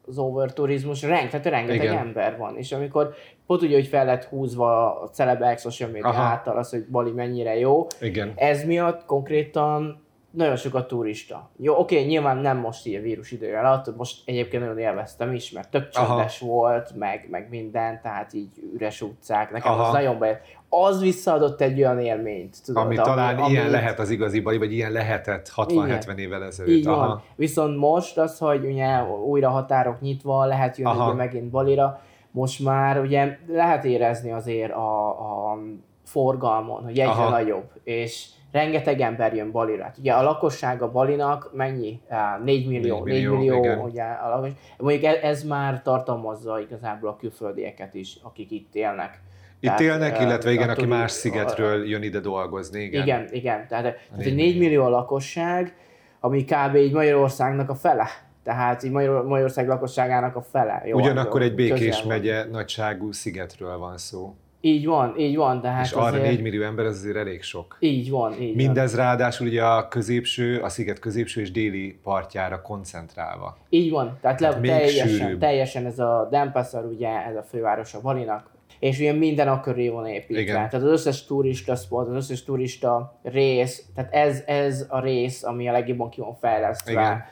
az 0.06 0.18
overturizmus, 0.18 1.02
rengeteg, 1.02 1.52
rengeteg 1.52 1.82
Igen. 1.82 1.96
ember 1.96 2.36
van, 2.36 2.56
és 2.56 2.72
amikor 2.72 3.14
pont 3.46 3.62
ugye, 3.62 3.74
hogy 3.74 3.86
fel 3.86 4.04
lett 4.04 4.24
húzva 4.24 5.00
a 5.00 5.08
celebek 5.08 5.58
social 5.58 5.90
media 5.90 6.20
által 6.20 6.56
az, 6.56 6.70
hogy 6.70 6.84
Bali 6.84 7.10
mennyire 7.10 7.58
jó, 7.58 7.86
Igen. 8.00 8.32
ez 8.36 8.64
miatt 8.64 9.04
konkrétan 9.04 10.05
nagyon 10.36 10.56
sok 10.56 10.74
a 10.74 10.86
turista. 10.86 11.50
Jó, 11.56 11.78
oké, 11.78 12.04
nyilván 12.04 12.36
nem 12.36 12.56
most 12.56 12.86
így 12.86 12.94
a 12.94 13.00
vírus 13.00 13.30
idője 13.30 13.58
alatt, 13.58 13.96
most 13.96 14.22
egyébként 14.24 14.62
nagyon 14.62 14.78
élveztem 14.78 15.32
is, 15.32 15.50
mert 15.50 15.70
tök 15.70 15.88
csendes 15.88 16.38
volt, 16.38 16.94
meg, 16.94 17.26
meg 17.30 17.46
minden, 17.50 18.00
tehát 18.02 18.32
így 18.32 18.48
üres 18.74 19.02
utcák, 19.02 19.50
nekem 19.50 19.72
Aha. 19.72 19.82
az 19.82 19.92
nagyon 19.92 20.18
bejött. 20.18 20.40
Az 20.68 21.00
visszaadott 21.00 21.60
egy 21.60 21.78
olyan 21.78 22.00
élményt, 22.00 22.56
tudod. 22.64 22.84
Ami, 22.84 22.96
ami 22.96 23.06
talán 23.06 23.38
amit... 23.38 23.50
ilyen 23.50 23.70
lehet 23.70 23.98
az 23.98 24.10
igazi 24.10 24.40
baj, 24.40 24.58
vagy 24.58 24.72
ilyen 24.72 24.92
lehetett 24.92 25.52
60-70 25.56 26.16
évvel 26.16 26.44
ezelőtt. 26.44 26.74
Így 26.74 26.86
Aha. 26.86 27.06
van. 27.06 27.22
Viszont 27.36 27.76
most 27.76 28.18
az, 28.18 28.38
hogy 28.38 28.64
ugye 28.64 29.02
újra 29.02 29.50
határok 29.50 30.00
nyitva, 30.00 30.44
lehet 30.44 30.76
jönni 30.76 31.00
ugye 31.00 31.12
megint 31.12 31.50
Balira, 31.50 32.00
most 32.30 32.64
már 32.64 33.00
ugye 33.00 33.38
lehet 33.48 33.84
érezni 33.84 34.32
azért 34.32 34.72
a, 34.72 35.08
a 35.08 35.58
forgalmon, 36.04 36.82
hogy 36.82 36.98
egyre 36.98 37.10
Aha. 37.10 37.30
nagyobb, 37.30 37.70
és 37.84 38.26
rengeteg 38.56 39.00
ember 39.00 39.34
jön 39.34 39.50
Balira. 39.50 39.92
Ugye 39.98 40.12
a 40.12 40.22
lakossága 40.22 40.90
Balinak 40.90 41.50
mennyi? 41.54 42.00
4 42.44 42.68
millió. 42.68 43.04
4 43.04 43.28
millió, 43.28 43.36
4 43.36 43.50
millió 43.50 43.82
ugye, 43.84 44.02
a 44.02 44.28
lakos... 44.28 44.50
Mondjuk 44.78 45.04
ez, 45.04 45.16
ez 45.22 45.44
már 45.44 45.82
tartalmazza 45.82 46.60
igazából 46.60 47.08
a 47.08 47.16
külföldieket 47.16 47.94
is, 47.94 48.18
akik 48.22 48.50
itt 48.50 48.74
élnek. 48.74 49.20
Itt 49.60 49.68
tehát, 49.68 49.80
élnek, 49.80 50.20
illetve 50.20 50.52
igen, 50.52 50.68
aki 50.68 50.86
más 50.86 51.10
szigetről 51.10 51.88
jön 51.88 52.02
ide 52.02 52.20
dolgozni. 52.20 52.82
Igen, 52.82 53.02
igen. 53.02 53.28
igen. 53.30 53.66
Tehát, 53.68 53.84
tehát 53.84 53.96
egy 54.18 54.34
4 54.34 54.58
millió 54.58 54.84
a 54.84 54.88
lakosság, 54.88 55.74
ami 56.20 56.44
kb. 56.44 56.74
így 56.74 56.92
Magyarországnak 56.92 57.70
a 57.70 57.74
fele. 57.74 58.06
Tehát 58.42 58.82
így 58.82 58.90
Magyar, 58.90 59.24
Magyarország 59.24 59.68
lakosságának 59.68 60.36
a 60.36 60.42
fele. 60.42 60.82
Jó, 60.84 60.96
Ugyanakkor 60.96 61.42
egy 61.42 61.54
békés 61.54 62.02
megye 62.02 62.44
nagyságú 62.44 63.12
szigetről 63.12 63.78
van 63.78 63.98
szó. 63.98 64.34
Így 64.60 64.86
van, 64.86 65.18
így 65.18 65.36
van. 65.36 65.60
De 65.60 65.68
hát 65.68 65.84
és 65.84 65.92
arra 65.92 66.06
azért... 66.06 66.22
4 66.22 66.42
millió 66.42 66.62
ember, 66.62 66.84
ez 66.84 66.96
azért 66.96 67.16
elég 67.16 67.42
sok. 67.42 67.76
Így 67.80 68.10
van, 68.10 68.40
így 68.40 68.54
Mindez 68.54 68.94
van. 68.96 69.04
ráadásul 69.04 69.46
ugye 69.46 69.64
a 69.64 69.88
középső, 69.88 70.60
a 70.60 70.68
sziget 70.68 70.98
középső 70.98 71.40
és 71.40 71.50
déli 71.50 71.98
partjára 72.02 72.62
koncentrálva. 72.62 73.56
Így 73.68 73.90
van, 73.90 74.18
tehát, 74.20 74.40
le, 74.40 74.60
teljesen, 74.60 75.38
teljesen 75.38 75.86
ez 75.86 75.98
a 75.98 76.28
Denpasar, 76.30 76.84
ugye 76.84 77.08
ez 77.08 77.36
a 77.36 77.42
főváros 77.42 77.94
a 77.94 78.00
Balinak, 78.00 78.50
és 78.78 78.98
ugye 78.98 79.12
minden 79.12 79.48
a 79.48 79.60
köré 79.60 79.88
van 79.88 80.06
építve. 80.06 80.40
Igen. 80.40 80.54
Tehát 80.54 80.74
az 80.74 80.82
összes 80.82 81.24
turista 81.24 81.74
spot, 81.74 82.08
az 82.08 82.14
összes 82.14 82.44
turista 82.44 83.18
rész, 83.22 83.86
tehát 83.94 84.14
ez, 84.14 84.42
ez 84.46 84.86
a 84.88 85.00
rész, 85.00 85.42
ami 85.42 85.68
a 85.68 85.72
legjobban 85.72 86.10
ki 86.10 86.20
van 86.20 86.34
fejlesztve 86.34 87.28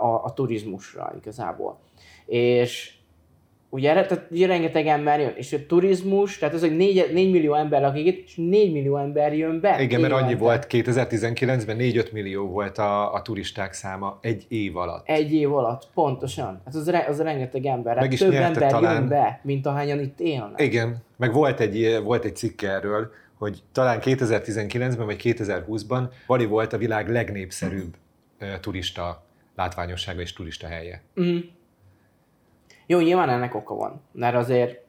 a, 0.00 0.24
a 0.24 0.32
turizmusra 0.34 1.12
igazából. 1.20 1.78
És 2.26 2.97
ugye, 3.70 3.92
tehát 3.92 4.26
ugye 4.30 4.46
rengeteg 4.46 4.86
ember 4.86 5.20
jön, 5.20 5.32
és 5.36 5.52
a 5.52 5.66
turizmus, 5.66 6.38
tehát 6.38 6.54
az, 6.54 6.60
hogy 6.60 6.76
4, 6.76 7.10
4 7.12 7.30
millió 7.30 7.54
ember 7.54 7.80
lakik 7.80 8.06
itt, 8.06 8.24
és 8.24 8.34
4 8.36 8.72
millió 8.72 8.96
ember 8.96 9.36
jön 9.36 9.60
be. 9.60 9.82
Igen, 9.82 10.00
mert 10.00 10.12
annyi 10.12 10.34
volt 10.34 10.66
2019-ben 10.70 11.76
4-5 11.80 12.12
millió 12.12 12.46
volt 12.46 12.78
a, 12.78 13.14
a 13.14 13.22
turisták 13.22 13.72
száma 13.72 14.18
egy 14.20 14.44
év 14.48 14.76
alatt. 14.76 15.08
Egy 15.08 15.32
év 15.32 15.54
alatt, 15.54 15.88
pontosan. 15.94 16.60
Hát 16.64 16.74
az, 16.74 16.92
az 17.08 17.20
rengeteg 17.20 17.66
ember. 17.66 17.92
Hát 17.92 18.02
meg 18.02 18.12
is 18.12 18.18
több 18.18 18.32
ember 18.32 18.70
talán... 18.70 18.94
jön 18.94 19.08
be, 19.08 19.40
mint 19.42 19.66
ahányan 19.66 20.00
itt 20.00 20.20
élnek. 20.20 20.60
Igen, 20.60 20.96
meg 21.16 21.32
volt 21.32 21.60
egy, 21.60 22.00
volt 22.04 22.24
egy 22.24 22.36
cikk 22.36 22.62
erről, 22.62 23.10
hogy 23.38 23.62
talán 23.72 23.98
2019-ben 24.02 25.06
vagy 25.06 25.20
2020-ban 25.22 26.08
Bali 26.26 26.46
volt 26.46 26.72
a 26.72 26.78
világ 26.78 27.08
legnépszerűbb 27.10 27.96
turista 28.60 29.26
látványossága 29.56 30.20
és 30.20 30.32
turista 30.32 30.66
helye. 30.66 31.02
Mm. 31.20 31.38
Jó, 32.90 32.98
nyilván 32.98 33.28
ennek 33.28 33.54
oka 33.54 33.74
van, 33.74 34.02
mert 34.12 34.34
azért 34.34 34.80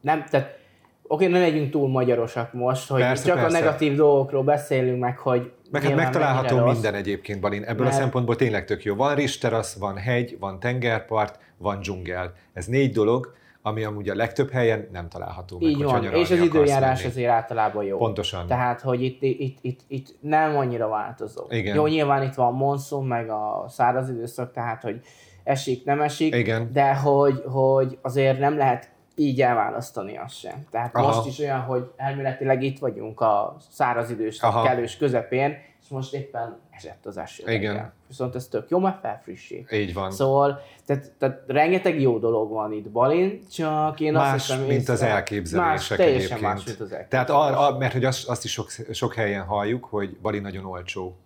nem, 0.00 0.24
tehát 0.30 0.58
oké, 1.02 1.26
ne 1.26 1.38
legyünk 1.38 1.70
túl 1.70 1.88
magyarosak 1.88 2.52
most, 2.52 2.88
hogy 2.88 3.00
persze, 3.00 3.26
csak 3.26 3.36
persze. 3.36 3.56
a 3.56 3.60
negatív 3.60 3.94
dolgokról 3.94 4.42
beszélünk 4.42 5.00
meg, 5.00 5.18
hogy 5.18 5.52
meg 5.70 5.82
hát 5.82 5.94
megtalálható 5.94 6.64
minden 6.64 6.94
egyébként, 6.94 7.40
Balin. 7.40 7.62
Ebből 7.62 7.84
mert... 7.84 7.96
a 7.96 8.00
szempontból 8.00 8.36
tényleg 8.36 8.64
tök 8.64 8.84
jó. 8.84 8.94
Van 8.94 9.14
risterasz, 9.14 9.78
van 9.78 9.96
hegy, 9.96 10.36
van 10.40 10.60
tengerpart, 10.60 11.38
van 11.56 11.80
dzsungel. 11.80 12.32
Ez 12.52 12.66
négy 12.66 12.92
dolog, 12.92 13.36
ami 13.62 13.84
amúgy 13.84 14.08
a 14.08 14.14
legtöbb 14.14 14.50
helyen 14.50 14.88
nem 14.92 15.08
található 15.08 15.58
meg. 15.58 15.70
Így 15.70 15.82
van, 15.82 16.04
és 16.04 16.30
az 16.30 16.38
időjárás 16.38 16.98
menni. 16.98 17.10
azért 17.10 17.30
általában 17.30 17.84
jó. 17.84 17.96
Pontosan. 17.96 18.46
Tehát, 18.46 18.80
hogy 18.80 19.02
itt, 19.02 19.22
itt, 19.22 19.58
itt, 19.60 19.80
itt 19.88 20.16
nem 20.20 20.56
annyira 20.56 20.88
változó. 20.88 21.46
Igen. 21.48 21.74
Jó, 21.74 21.86
nyilván 21.86 22.22
itt 22.22 22.34
van 22.34 22.54
monszum, 22.54 23.06
meg 23.06 23.30
a 23.30 23.64
száraz 23.68 24.08
időszak, 24.08 24.52
tehát, 24.52 24.82
hogy 24.82 25.00
esik, 25.48 25.84
nem 25.84 26.00
esik, 26.00 26.34
Igen. 26.34 26.70
de 26.72 26.94
hogy, 26.94 27.42
hogy 27.46 27.98
azért 28.02 28.38
nem 28.38 28.56
lehet 28.56 28.90
így 29.14 29.42
elválasztani 29.42 30.18
azt 30.18 30.38
sem. 30.38 30.66
Tehát 30.70 30.94
Aha. 30.94 31.06
most 31.06 31.28
is 31.28 31.38
olyan, 31.38 31.60
hogy 31.60 31.90
elméletileg 31.96 32.62
itt 32.62 32.78
vagyunk 32.78 33.20
a 33.20 33.56
száraz 33.70 34.10
idős, 34.10 34.40
kellős 34.64 34.96
közepén, 34.96 35.56
és 35.82 35.88
most 35.88 36.14
éppen 36.14 36.58
esett 36.70 37.06
az 37.06 37.16
eső. 37.16 37.42
Igen. 37.46 37.72
Reggel. 37.72 37.92
Viszont 38.08 38.34
ez 38.34 38.46
tök 38.46 38.70
jó, 38.70 38.78
mert 38.78 39.00
felfrissít. 39.00 39.72
Így 39.72 39.94
van. 39.94 40.10
Szóval, 40.10 40.60
tehát, 40.86 41.12
tehát 41.18 41.42
rengeteg 41.46 42.00
jó 42.00 42.18
dolog 42.18 42.50
van 42.50 42.72
itt 42.72 42.90
Balin, 42.90 43.40
csak 43.50 44.00
én 44.00 44.12
más, 44.12 44.34
azt 44.34 44.46
hiszem, 44.46 44.60
mint 44.60 44.80
észre, 44.80 44.92
az 44.92 45.02
elképzelések 45.02 45.68
más, 45.68 45.86
teljesen 45.86 46.16
egyébként. 46.16 46.40
más, 46.40 46.64
mint 46.64 46.80
az 46.80 46.92
elképzelések. 46.92 47.08
Tehát 47.08 47.30
ar, 47.58 47.78
mert 47.78 47.92
hogy 47.92 48.04
azt, 48.04 48.28
azt 48.28 48.44
is 48.44 48.52
sok, 48.52 48.70
sok 48.90 49.14
helyen 49.14 49.44
halljuk, 49.44 49.84
hogy 49.84 50.16
Balin 50.22 50.42
nagyon 50.42 50.64
olcsó. 50.64 51.16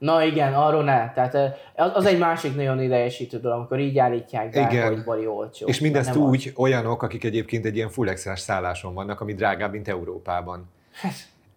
Na 0.00 0.24
igen, 0.24 0.54
arról 0.54 0.84
ne. 0.84 1.12
Tehát 1.12 1.34
az, 1.74 1.90
az 1.94 2.06
egy 2.06 2.18
másik 2.18 2.56
nagyon 2.56 2.82
idegesítő 2.82 3.40
dolog, 3.40 3.58
amikor 3.58 3.78
így 3.78 3.98
állítják 3.98 4.50
be, 4.50 4.60
igen. 4.70 4.88
hogy 4.88 5.04
bali 5.04 5.26
olcsó. 5.26 5.66
És 5.66 5.80
mindezt 5.80 6.16
úgy 6.16 6.52
az. 6.54 6.62
olyanok, 6.62 7.02
akik 7.02 7.24
egyébként 7.24 7.64
egy 7.64 7.76
ilyen 7.76 7.88
full 7.88 8.14
szálláson 8.16 8.94
vannak, 8.94 9.20
ami 9.20 9.34
drágább, 9.34 9.72
mint 9.72 9.88
Európában. 9.88 10.70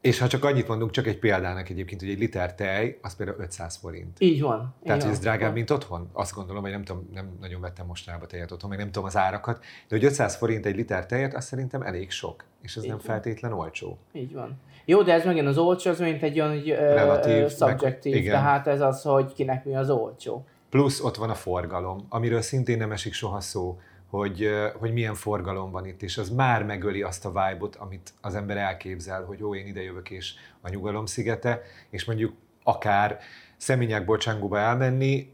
És 0.04 0.20
ha 0.20 0.28
csak 0.28 0.44
annyit 0.44 0.68
mondunk, 0.68 0.92
csak 0.92 1.08
egy 1.08 1.20
példának 1.20 1.70
egyébként, 1.70 2.02
hogy 2.02 2.10
egy 2.10 2.20
liter 2.20 2.56
tej, 2.56 3.00
az 3.02 3.16
például 3.16 3.40
500 3.40 3.76
forint. 3.76 4.18
Így 4.20 4.42
van. 4.42 4.74
Tehát, 4.84 5.04
hogy 5.04 5.12
ez 5.12 5.20
drágább, 5.20 5.42
van. 5.42 5.54
mint 5.54 5.70
otthon? 5.70 6.10
Azt 6.14 6.34
gondolom, 6.34 6.62
hogy 6.62 6.72
nem 6.72 6.84
tudom, 6.84 7.10
nem 7.14 7.38
nagyon 7.42 7.62
vettem 7.62 7.86
mostanában 7.86 8.28
tejet 8.28 8.52
otthon, 8.52 8.70
meg 8.70 8.80
nem 8.80 8.88
tudom 8.88 9.06
az 9.06 9.18
árakat, 9.18 9.60
de 9.60 9.96
hogy 9.96 10.04
500 10.04 10.36
forint 10.36 10.66
egy 10.66 10.76
liter 10.76 11.06
tejet, 11.06 11.34
azt 11.34 11.48
szerintem 11.48 11.82
elég 11.82 12.12
sok, 12.12 12.44
és 12.62 12.76
ez 12.76 12.84
Így 12.84 12.90
nem 12.90 12.98
van. 12.98 13.06
feltétlen 13.06 13.54
olcsó. 13.54 13.98
Így 14.12 14.34
van. 14.34 14.60
Jó, 14.86 15.02
de 15.02 15.14
ez 15.14 15.26
megint 15.26 15.48
az 15.48 15.58
olcsó, 15.58 15.90
az 15.90 16.00
mint 16.00 16.24
egy 16.24 16.40
olyan 16.40 16.54
hogy, 16.54 16.70
Relatív, 16.70 17.50
subjektív, 17.50 18.14
meg, 18.14 18.24
tehát 18.24 18.68
ez 18.68 18.82
az, 18.82 19.02
hogy 19.02 19.34
kinek 19.34 19.66
mi 19.66 19.76
az 19.76 19.90
olcsó. 19.90 20.46
Plusz 20.70 21.04
ott 21.04 21.16
van 21.16 21.30
a 21.30 21.36
forgalom, 21.36 22.06
amiről 22.10 22.42
szintén 22.42 22.78
nem 22.78 22.92
esik 22.92 23.14
soha 23.14 23.40
szó, 23.40 23.80
hogy, 24.18 24.50
hogy 24.80 24.94
milyen 24.94 25.14
forgalom 25.14 25.72
van 25.72 25.86
itt, 25.86 26.02
és 26.02 26.18
az 26.18 26.30
már 26.30 26.64
megöli 26.64 27.02
azt 27.02 27.26
a 27.26 27.30
vibe-ot, 27.30 27.76
amit 27.76 28.14
az 28.22 28.36
ember 28.36 28.58
elképzel, 28.58 29.24
hogy 29.24 29.44
ó, 29.44 29.56
én 29.56 29.68
ide 29.68 29.82
jövök, 29.82 30.10
és 30.10 30.34
a 30.62 30.70
nyugalom 30.70 31.06
szigete, 31.06 31.62
és 31.90 32.06
mondjuk 32.06 32.34
akár 32.64 33.20
Szeményákból 33.58 34.18
Csángóba 34.18 34.60
elmenni, 34.60 35.34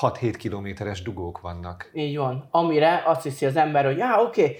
6-7 0.00 0.34
kilométeres 0.38 1.02
dugók 1.02 1.40
vannak. 1.40 1.90
Így 1.94 2.16
van. 2.16 2.48
Amire 2.50 3.02
azt 3.06 3.22
hiszi 3.22 3.46
az 3.46 3.56
ember, 3.56 3.84
hogy 3.84 3.96
já, 3.96 4.20
oké, 4.20 4.42
okay, 4.42 4.56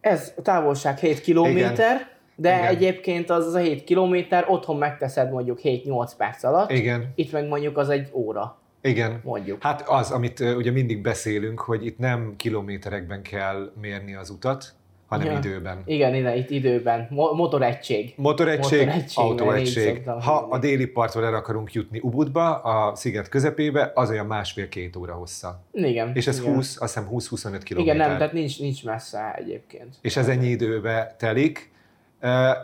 ez 0.00 0.32
a 0.36 0.42
távolság 0.42 0.98
7 0.98 1.20
kilométer, 1.20 1.94
Igen 1.94 2.18
de 2.40 2.56
Igen. 2.56 2.66
egyébként 2.66 3.30
az, 3.30 3.46
az 3.46 3.54
a 3.54 3.58
7 3.58 3.84
kilométer, 3.84 4.44
otthon 4.48 4.76
megteszed 4.76 5.32
mondjuk 5.32 5.58
7-8 5.62 6.10
perc 6.16 6.44
alatt. 6.44 6.70
Igen. 6.70 7.12
Itt 7.14 7.32
meg 7.32 7.48
mondjuk 7.48 7.76
az 7.76 7.88
egy 7.88 8.08
óra. 8.12 8.58
Igen. 8.82 9.20
Mondjuk. 9.24 9.62
Hát 9.62 9.88
az, 9.88 10.10
amit 10.10 10.40
ugye 10.40 10.70
mindig 10.70 11.02
beszélünk, 11.02 11.60
hogy 11.60 11.86
itt 11.86 11.98
nem 11.98 12.34
kilométerekben 12.36 13.22
kell 13.22 13.72
mérni 13.80 14.14
az 14.14 14.30
utat, 14.30 14.74
hanem 15.10 15.26
ja. 15.26 15.38
időben. 15.38 15.82
Igen, 15.84 16.14
ide, 16.14 16.36
itt 16.36 16.50
időben. 16.50 17.06
Mo- 17.10 17.32
motoregység. 17.32 18.12
Motoregység, 18.16 18.86
motoregység 18.86 19.24
autóegység. 19.24 20.08
Ha 20.08 20.46
a 20.50 20.58
déli 20.58 20.86
partról 20.86 21.24
el 21.24 21.34
akarunk 21.34 21.72
jutni 21.72 21.98
Ubudba, 22.02 22.54
a 22.54 22.94
sziget 22.94 23.28
közepébe, 23.28 23.92
az 23.94 24.10
olyan 24.10 24.26
másfél-két 24.26 24.96
óra 24.96 25.14
hossza. 25.14 25.62
Igen. 25.72 26.10
És 26.14 26.26
ez 26.26 26.40
igen. 26.40 26.54
20, 26.54 26.80
azt 26.80 26.94
hiszem 26.94 27.08
20-25 27.12 27.60
km. 27.64 27.78
Igen, 27.78 27.96
nem, 27.96 28.16
tehát 28.16 28.32
nincs, 28.32 28.60
nincs 28.60 28.84
messze 28.84 29.34
egyébként. 29.38 29.96
És 30.00 30.16
ez 30.16 30.28
ennyi 30.28 30.48
időbe 30.48 31.14
telik, 31.18 31.70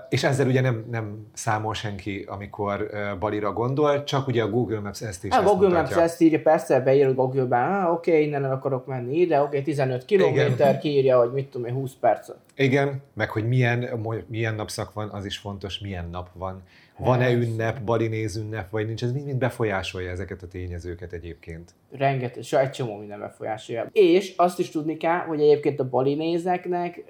és 0.08 0.24
ezzel 0.24 0.46
ugye 0.46 0.60
nem, 0.60 0.84
nem 0.90 1.26
számol 1.32 1.74
senki, 1.74 2.24
amikor 2.28 2.90
Balira 3.18 3.52
gondol, 3.52 4.04
csak 4.04 4.26
ugye 4.26 4.42
a 4.42 4.50
Google 4.50 4.80
Maps 4.80 5.00
ezt 5.00 5.24
is 5.24 5.30
A 5.30 5.34
hát, 5.34 5.44
Google 5.44 5.68
mutatja. 5.68 5.96
Maps 5.96 6.04
ezt 6.04 6.20
írja, 6.20 6.40
persze 6.40 6.80
beír 6.80 7.14
Google-ben, 7.14 7.72
ah, 7.72 7.92
oké, 7.92 8.10
okay, 8.10 8.26
innen 8.26 8.44
el 8.44 8.52
akarok 8.52 8.86
menni 8.86 9.16
ide, 9.16 9.38
oké, 9.38 9.46
okay, 9.46 9.62
15 9.62 10.04
kilométer, 10.04 10.78
kiírja, 10.78 11.18
hogy 11.18 11.32
mit 11.32 11.50
tudom 11.50 11.66
én, 11.66 11.74
20 11.74 11.92
perc. 12.00 12.28
Igen, 12.56 13.02
meg 13.14 13.30
hogy 13.30 13.48
milyen, 13.48 14.00
milyen 14.26 14.54
napszak 14.54 14.92
van, 14.92 15.08
az 15.08 15.24
is 15.24 15.38
fontos, 15.38 15.78
milyen 15.78 16.08
nap 16.10 16.28
van. 16.32 16.62
Van-e 16.98 17.30
ünnep, 17.30 17.80
balinéz 17.80 18.36
ünnep, 18.36 18.70
vagy 18.70 18.86
nincs, 18.86 19.02
ez 19.02 19.12
mind-mind 19.12 19.38
befolyásolja 19.38 20.10
ezeket 20.10 20.42
a 20.42 20.46
tényezőket 20.46 21.12
egyébként. 21.12 21.74
Rengeteg, 21.90 22.42
so 22.42 22.58
egy 22.58 22.70
csomó 22.70 22.96
minden 22.96 23.20
befolyásolja. 23.20 23.88
És 23.92 24.32
azt 24.36 24.58
is 24.58 24.70
tudni 24.70 24.96
kell, 24.96 25.18
hogy 25.18 25.40
egyébként 25.40 25.80
a 25.80 25.88
balinézeknek 25.88 27.04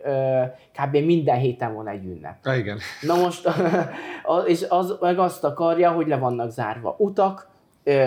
kb. 0.83 0.97
minden 0.97 1.39
héten 1.39 1.75
van 1.75 1.89
egy 1.89 2.05
ünnep. 2.05 2.37
Ah, 2.43 2.59
igen. 2.59 2.79
Na 3.01 3.15
most, 3.15 3.49
és 4.53 4.67
az 4.69 4.97
meg 5.01 5.19
azt 5.19 5.45
akarja, 5.45 5.91
hogy 5.91 6.07
le 6.07 6.17
vannak 6.17 6.51
zárva 6.51 6.95
utak, 6.99 7.49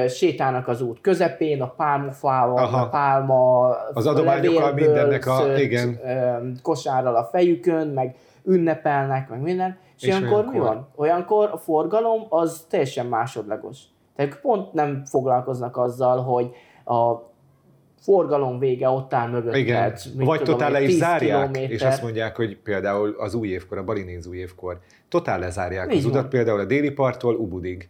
sétálnak 0.07 0.67
az 0.67 0.81
út 0.81 1.01
közepén, 1.01 1.61
a 1.61 1.67
pálmafával, 1.67 2.63
Aha. 2.63 2.81
a 2.81 2.89
pálma 2.89 3.69
az 3.93 4.07
adományokkal 4.07 4.73
mindennek 4.73 5.27
a, 5.27 5.57
igen. 5.57 5.99
kosárral 6.61 7.15
a 7.15 7.23
fejükön, 7.23 7.87
meg 7.87 8.15
ünnepelnek, 8.43 9.29
meg 9.29 9.41
minden. 9.41 9.77
És, 9.95 10.03
és 10.03 10.09
olyankor, 10.13 10.31
olyankor 10.31 10.53
mi 10.53 10.59
van? 10.59 10.87
Olyankor 10.95 11.49
a 11.51 11.57
forgalom 11.57 12.25
az 12.29 12.65
teljesen 12.69 13.05
másodlagos. 13.05 13.77
Tehát 14.15 14.39
pont 14.39 14.73
nem 14.73 15.05
foglalkoznak 15.05 15.77
azzal, 15.77 16.21
hogy 16.21 16.51
a 16.85 17.27
forgalom 18.01 18.59
vége 18.59 18.89
ott 18.89 19.13
áll 19.13 19.29
mögött. 19.29 19.55
Igen, 19.55 19.93
vagy 20.15 20.41
totál 20.41 20.71
le 20.71 20.81
is 20.81 20.93
zárják, 20.93 21.39
kilométer. 21.39 21.71
és 21.71 21.81
azt 21.81 22.01
mondják, 22.01 22.35
hogy 22.35 22.57
például 22.57 23.15
az 23.17 23.33
új 23.33 23.47
évkor, 23.47 23.77
a 23.77 23.83
balinéz 23.83 24.27
új 24.27 24.37
évkor, 24.37 24.79
totál 25.09 25.39
lezárják 25.39 25.91
Így 25.93 25.97
az 25.97 26.03
van. 26.03 26.11
utat, 26.11 26.27
például 26.29 26.59
a 26.59 26.65
déli 26.65 26.91
parttól 26.91 27.35
Ubudig. 27.35 27.89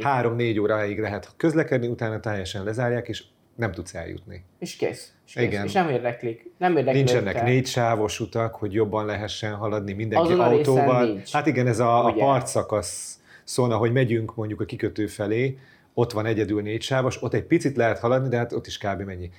Három-négy 0.00 0.60
óráig 0.60 1.00
lehet 1.00 1.32
közlekedni, 1.36 1.86
utána 1.86 2.20
teljesen 2.20 2.64
lezárják, 2.64 3.08
és 3.08 3.24
nem 3.58 3.72
tudsz 3.72 3.94
eljutni. 3.94 4.44
És 4.58 4.76
kész. 4.76 5.12
És, 5.26 5.32
kész. 5.32 5.42
Igen. 5.42 5.64
és 5.64 5.72
nem 5.72 5.88
érdeklik. 5.88 6.50
Nem 6.58 6.76
érdeklik 6.76 7.04
Nincsenek 7.04 7.42
négy 7.42 7.66
sávos 7.66 8.20
utak, 8.20 8.54
hogy 8.54 8.72
jobban 8.72 9.06
lehessen 9.06 9.54
haladni 9.54 9.92
mindenki 9.92 10.32
Azon 10.32 10.40
autóval. 10.40 11.20
Hát 11.32 11.46
igen, 11.46 11.66
ez 11.66 11.78
a, 11.78 12.06
a 12.06 12.12
partszakasz 12.12 13.20
szóna, 13.44 13.76
hogy 13.76 13.92
megyünk 13.92 14.34
mondjuk 14.34 14.60
a 14.60 14.64
kikötő 14.64 15.06
felé, 15.06 15.58
ott 15.94 16.12
van 16.12 16.26
egyedül 16.26 16.62
négy 16.62 16.82
sávos, 16.82 17.22
ott 17.22 17.34
egy 17.34 17.44
picit 17.44 17.76
lehet 17.76 17.98
haladni, 17.98 18.28
de 18.28 18.36
hát 18.36 18.52
ott 18.52 18.66
is 18.66 18.78
kb. 18.78 19.00
mennyi? 19.00 19.30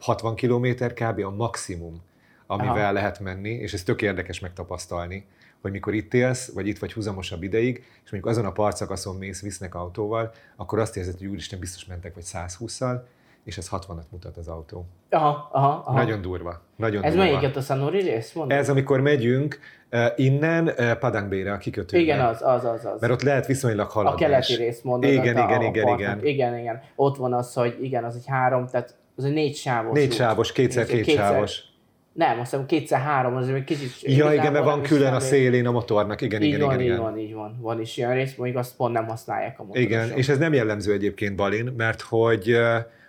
60 0.00 0.34
km 0.34 0.66
kb. 0.94 1.24
a 1.24 1.30
maximum, 1.30 2.02
amivel 2.46 2.76
Aha. 2.76 2.92
lehet 2.92 3.20
menni, 3.20 3.50
és 3.50 3.72
ez 3.72 3.82
tök 3.82 4.02
érdekes 4.02 4.40
megtapasztalni 4.40 5.24
hogy 5.60 5.70
mikor 5.70 5.94
itt 5.94 6.14
élsz, 6.14 6.52
vagy 6.52 6.66
itt 6.66 6.78
vagy 6.78 6.92
húzamosabb 6.92 7.42
ideig, 7.42 7.76
és 8.04 8.10
mondjuk 8.10 8.26
azon 8.26 8.44
a 8.44 8.52
partszakaszon 8.52 9.16
mész, 9.16 9.42
visznek 9.42 9.74
autóval, 9.74 10.32
akkor 10.56 10.78
azt 10.78 10.96
érzed, 10.96 11.18
hogy 11.18 11.26
úristen, 11.26 11.58
biztos 11.58 11.84
mentek 11.84 12.14
vagy 12.14 12.24
120-szal, 12.26 13.00
és 13.44 13.56
ez 13.56 13.68
60-at 13.70 14.08
mutat 14.10 14.36
az 14.36 14.48
autó. 14.48 14.86
Aha, 15.10 15.48
aha, 15.52 15.82
aha. 15.86 15.98
Nagyon 15.98 16.20
durva. 16.20 16.60
Nagyon 16.76 17.02
ez 17.02 17.14
durva. 17.14 17.30
melyiket 17.30 17.56
a 17.56 17.60
Sanori 17.60 18.00
rész? 18.00 18.32
Mondom. 18.32 18.58
Ez 18.58 18.68
amikor 18.68 19.00
megyünk 19.00 19.58
uh, 19.92 20.06
innen 20.16 20.66
uh, 20.66 20.92
Padangbére, 20.92 21.52
a 21.52 21.56
kikötőbe. 21.56 22.02
Igen, 22.02 22.20
az, 22.20 22.42
az, 22.42 22.64
az, 22.64 22.84
az. 22.84 23.00
Mert 23.00 23.12
ott 23.12 23.22
lehet 23.22 23.46
viszonylag 23.46 23.90
haladni. 23.90 24.24
A 24.24 24.28
keleti 24.28 24.54
rész 24.54 24.80
mondod. 24.82 25.10
Igen, 25.10 25.36
a, 25.36 25.44
igen, 25.44 25.60
a 25.60 25.64
igen, 25.64 25.88
igen. 25.88 26.24
Igen, 26.24 26.58
igen. 26.58 26.82
Ott 26.94 27.16
van 27.16 27.32
az, 27.32 27.54
hogy 27.54 27.78
igen, 27.80 28.04
az 28.04 28.16
egy 28.16 28.26
három, 28.26 28.66
tehát 28.66 28.94
az 29.16 29.24
egy 29.24 29.32
négy 29.32 29.56
sávos. 29.56 29.98
Négy 29.98 30.12
sávos, 30.12 30.52
kétszer 30.52 30.86
két 30.86 31.10
sávos. 31.10 31.70
Nem, 32.12 32.40
azt 32.40 32.50
hiszem 32.50 32.66
kétszer-három, 32.66 33.36
az 33.36 33.48
egy 33.48 33.64
kicsit... 33.64 34.00
Ja, 34.02 34.32
igen, 34.32 34.52
mert 34.52 34.64
van 34.64 34.82
külön 34.82 35.12
a 35.12 35.20
szélén 35.20 35.66
a 35.66 35.70
motornak, 35.70 36.20
igen, 36.20 36.42
így 36.42 36.48
igen, 36.48 36.60
van, 36.60 36.80
igen, 36.80 36.80
így 36.80 36.86
igen. 36.86 37.02
van, 37.02 37.18
így 37.18 37.34
van. 37.34 37.58
Van 37.60 37.80
is 37.80 37.96
ilyen 37.96 38.14
rész, 38.14 38.34
mondjuk 38.34 38.58
azt 38.58 38.76
pont 38.76 38.92
nem 38.92 39.06
használják 39.06 39.60
a 39.60 39.64
motorosok. 39.64 39.90
Igen, 39.90 40.10
és 40.16 40.28
ez 40.28 40.38
nem 40.38 40.52
jellemző 40.52 40.92
egyébként 40.92 41.36
Balin, 41.36 41.72
mert 41.76 42.00
hogy 42.00 42.56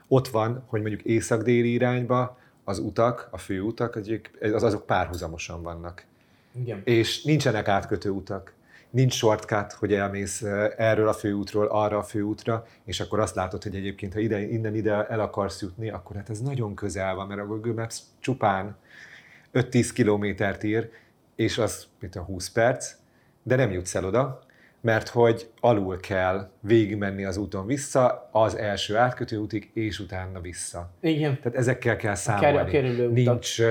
ott 0.07 0.27
van, 0.27 0.63
hogy 0.67 0.81
mondjuk 0.81 1.01
észak-déli 1.01 1.71
irányba 1.71 2.37
az 2.63 2.79
utak, 2.79 3.27
a 3.31 3.37
főutak, 3.37 3.99
az, 4.41 4.63
azok 4.63 4.85
párhuzamosan 4.85 5.61
vannak. 5.61 6.05
Igen. 6.51 6.81
És 6.83 7.23
nincsenek 7.23 7.67
átkötő 7.67 8.09
utak 8.09 8.53
nincs 8.93 9.13
shortcut, 9.13 9.71
hogy 9.71 9.93
elmész 9.93 10.41
erről 10.77 11.07
a 11.07 11.13
főútról 11.13 11.65
arra 11.65 11.97
a 11.97 12.03
főútra, 12.03 12.65
és 12.85 12.99
akkor 12.99 13.19
azt 13.19 13.35
látod, 13.35 13.63
hogy 13.63 13.75
egyébként, 13.75 14.13
ha 14.13 14.19
ide, 14.19 14.41
innen 14.41 14.75
ide 14.75 15.07
el 15.07 15.19
akarsz 15.19 15.61
jutni, 15.61 15.89
akkor 15.89 16.15
hát 16.15 16.29
ez 16.29 16.39
nagyon 16.39 16.75
közel 16.75 17.15
van, 17.15 17.27
mert 17.27 17.41
a 17.41 17.45
Google 17.45 17.73
Maps 17.73 17.99
csupán 18.19 18.75
5-10 19.53 19.89
kilométert 19.93 20.63
ír, 20.63 20.89
és 21.35 21.57
az 21.57 21.87
mint 21.99 22.15
a 22.15 22.21
20 22.21 22.49
perc, 22.49 22.93
de 23.43 23.55
nem 23.55 23.71
jutsz 23.71 23.95
el 23.95 24.05
oda, 24.05 24.43
mert 24.83 25.07
hogy 25.07 25.49
alul 25.59 25.99
kell 25.99 26.49
végigmenni 26.59 27.23
az 27.23 27.37
úton 27.37 27.65
vissza, 27.65 28.29
az 28.31 28.57
első 28.57 28.95
átkötő 28.95 29.37
útig, 29.37 29.71
és 29.73 29.99
utána 29.99 30.39
vissza. 30.41 30.89
Igen. 31.01 31.39
Tehát 31.41 31.57
ezekkel 31.57 31.95
kell 31.95 32.15
számolni. 32.15 32.77
A 32.77 33.07
Nincs 33.07 33.61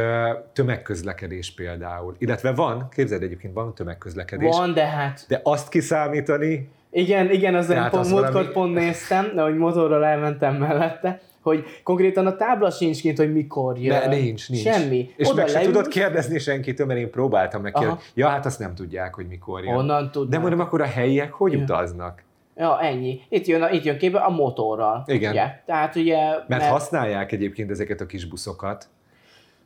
tömegközlekedés 0.52 1.54
például. 1.54 2.14
Illetve 2.18 2.52
van, 2.52 2.88
képzeld 2.88 3.22
egyébként, 3.22 3.54
van 3.54 3.74
tömegközlekedés. 3.74 4.56
Van, 4.56 4.74
de 4.74 4.86
hát... 4.86 5.24
De 5.28 5.40
azt 5.42 5.68
kiszámítani... 5.68 6.70
Igen, 6.90 7.30
igen, 7.30 7.54
az 7.54 7.74
pont, 7.90 8.08
valami... 8.08 8.48
pont 8.52 8.74
néztem, 8.74 9.32
de 9.34 9.42
hogy 9.42 9.56
motorral 9.56 10.04
elmentem 10.04 10.56
mellette, 10.56 11.20
hogy 11.42 11.64
konkrétan 11.82 12.26
a 12.26 12.36
tábla 12.36 12.70
sincs 12.70 13.00
kint, 13.00 13.18
hogy 13.18 13.32
mikor 13.32 13.78
jön. 13.78 13.98
Ne, 13.98 14.06
nincs, 14.06 14.48
nincs. 14.48 14.62
Semmi. 14.62 15.10
És 15.16 15.28
Oda 15.28 15.36
meg 15.36 15.48
se 15.48 15.60
tudod 15.60 15.88
kérdezni 15.88 16.38
senkitől, 16.38 16.86
mert 16.86 17.00
én 17.00 17.10
próbáltam 17.10 17.62
meg. 17.62 17.76
Ja, 18.14 18.28
hát 18.28 18.46
azt 18.46 18.58
nem 18.58 18.74
tudják, 18.74 19.14
hogy 19.14 19.26
mikor 19.26 19.64
jön. 19.64 19.74
Onnan 19.74 20.10
tudnak. 20.10 20.30
De 20.30 20.38
mondom, 20.38 20.60
akkor 20.60 20.80
a 20.80 20.86
helyiek 20.86 21.32
hogy 21.32 21.52
ja. 21.52 21.58
utaznak? 21.58 22.22
Ja, 22.56 22.80
ennyi. 22.80 23.20
Itt 23.28 23.46
jön, 23.46 23.72
itt 23.72 23.84
jön 23.84 23.98
képbe 23.98 24.18
a 24.18 24.30
motorral. 24.30 25.02
Igen. 25.06 25.30
Ugye? 25.30 25.62
Tehát 25.66 25.96
ugye... 25.96 26.16
Mert, 26.16 26.48
mert 26.48 26.64
használják 26.64 27.32
egyébként 27.32 27.70
ezeket 27.70 28.00
a 28.00 28.06
kis 28.06 28.26
buszokat, 28.26 28.88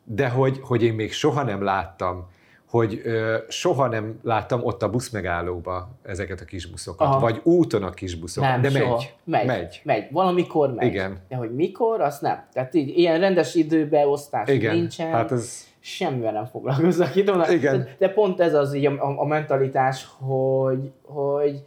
de 0.04 0.28
hogy, 0.28 0.58
hogy 0.62 0.82
én 0.82 0.94
még 0.94 1.12
soha 1.12 1.42
nem 1.42 1.62
láttam 1.62 2.28
hogy 2.70 3.00
ö, 3.05 3.37
soha 3.48 3.88
nem 3.88 4.18
láttam 4.22 4.64
ott 4.64 4.83
a 4.83 4.90
buszmegállóba 4.90 5.88
ezeket 6.02 6.40
a 6.40 6.44
kis 6.44 6.66
buszokat, 6.66 7.07
Aha. 7.07 7.20
vagy 7.20 7.40
úton 7.42 7.83
a 7.83 7.90
kis 7.90 8.14
buszok, 8.14 8.44
nem, 8.44 8.61
de 8.61 8.70
soha. 8.70 8.94
megy. 8.94 9.14
Megy. 9.24 9.46
Megy. 9.46 9.81
Megy. 9.85 10.07
Valamikor 10.11 10.74
megy. 10.74 10.87
Igen. 10.87 11.18
De 11.29 11.37
hogy 11.37 11.55
mikor, 11.55 12.00
azt 12.00 12.22
nem. 12.22 12.44
Tehát 12.52 12.74
így, 12.74 12.98
ilyen 12.98 13.20
rendes 13.20 13.55
időbeosztás 13.55 14.48
Igen. 14.48 14.74
nincsen. 14.74 15.11
Hát 15.11 15.33
ez... 15.33 15.64
Semmivel 15.81 16.33
nem 16.33 16.44
foglalkoznak 16.44 17.16
itt. 17.16 17.31
Igen. 17.48 17.79
De, 17.79 17.96
de 17.98 18.09
pont 18.09 18.40
ez 18.40 18.55
az 18.55 18.74
így 18.74 18.87
a, 18.87 18.90
a, 18.90 19.20
a 19.20 19.24
mentalitás, 19.24 20.07
hogy, 20.18 20.92
hogy 21.02 21.62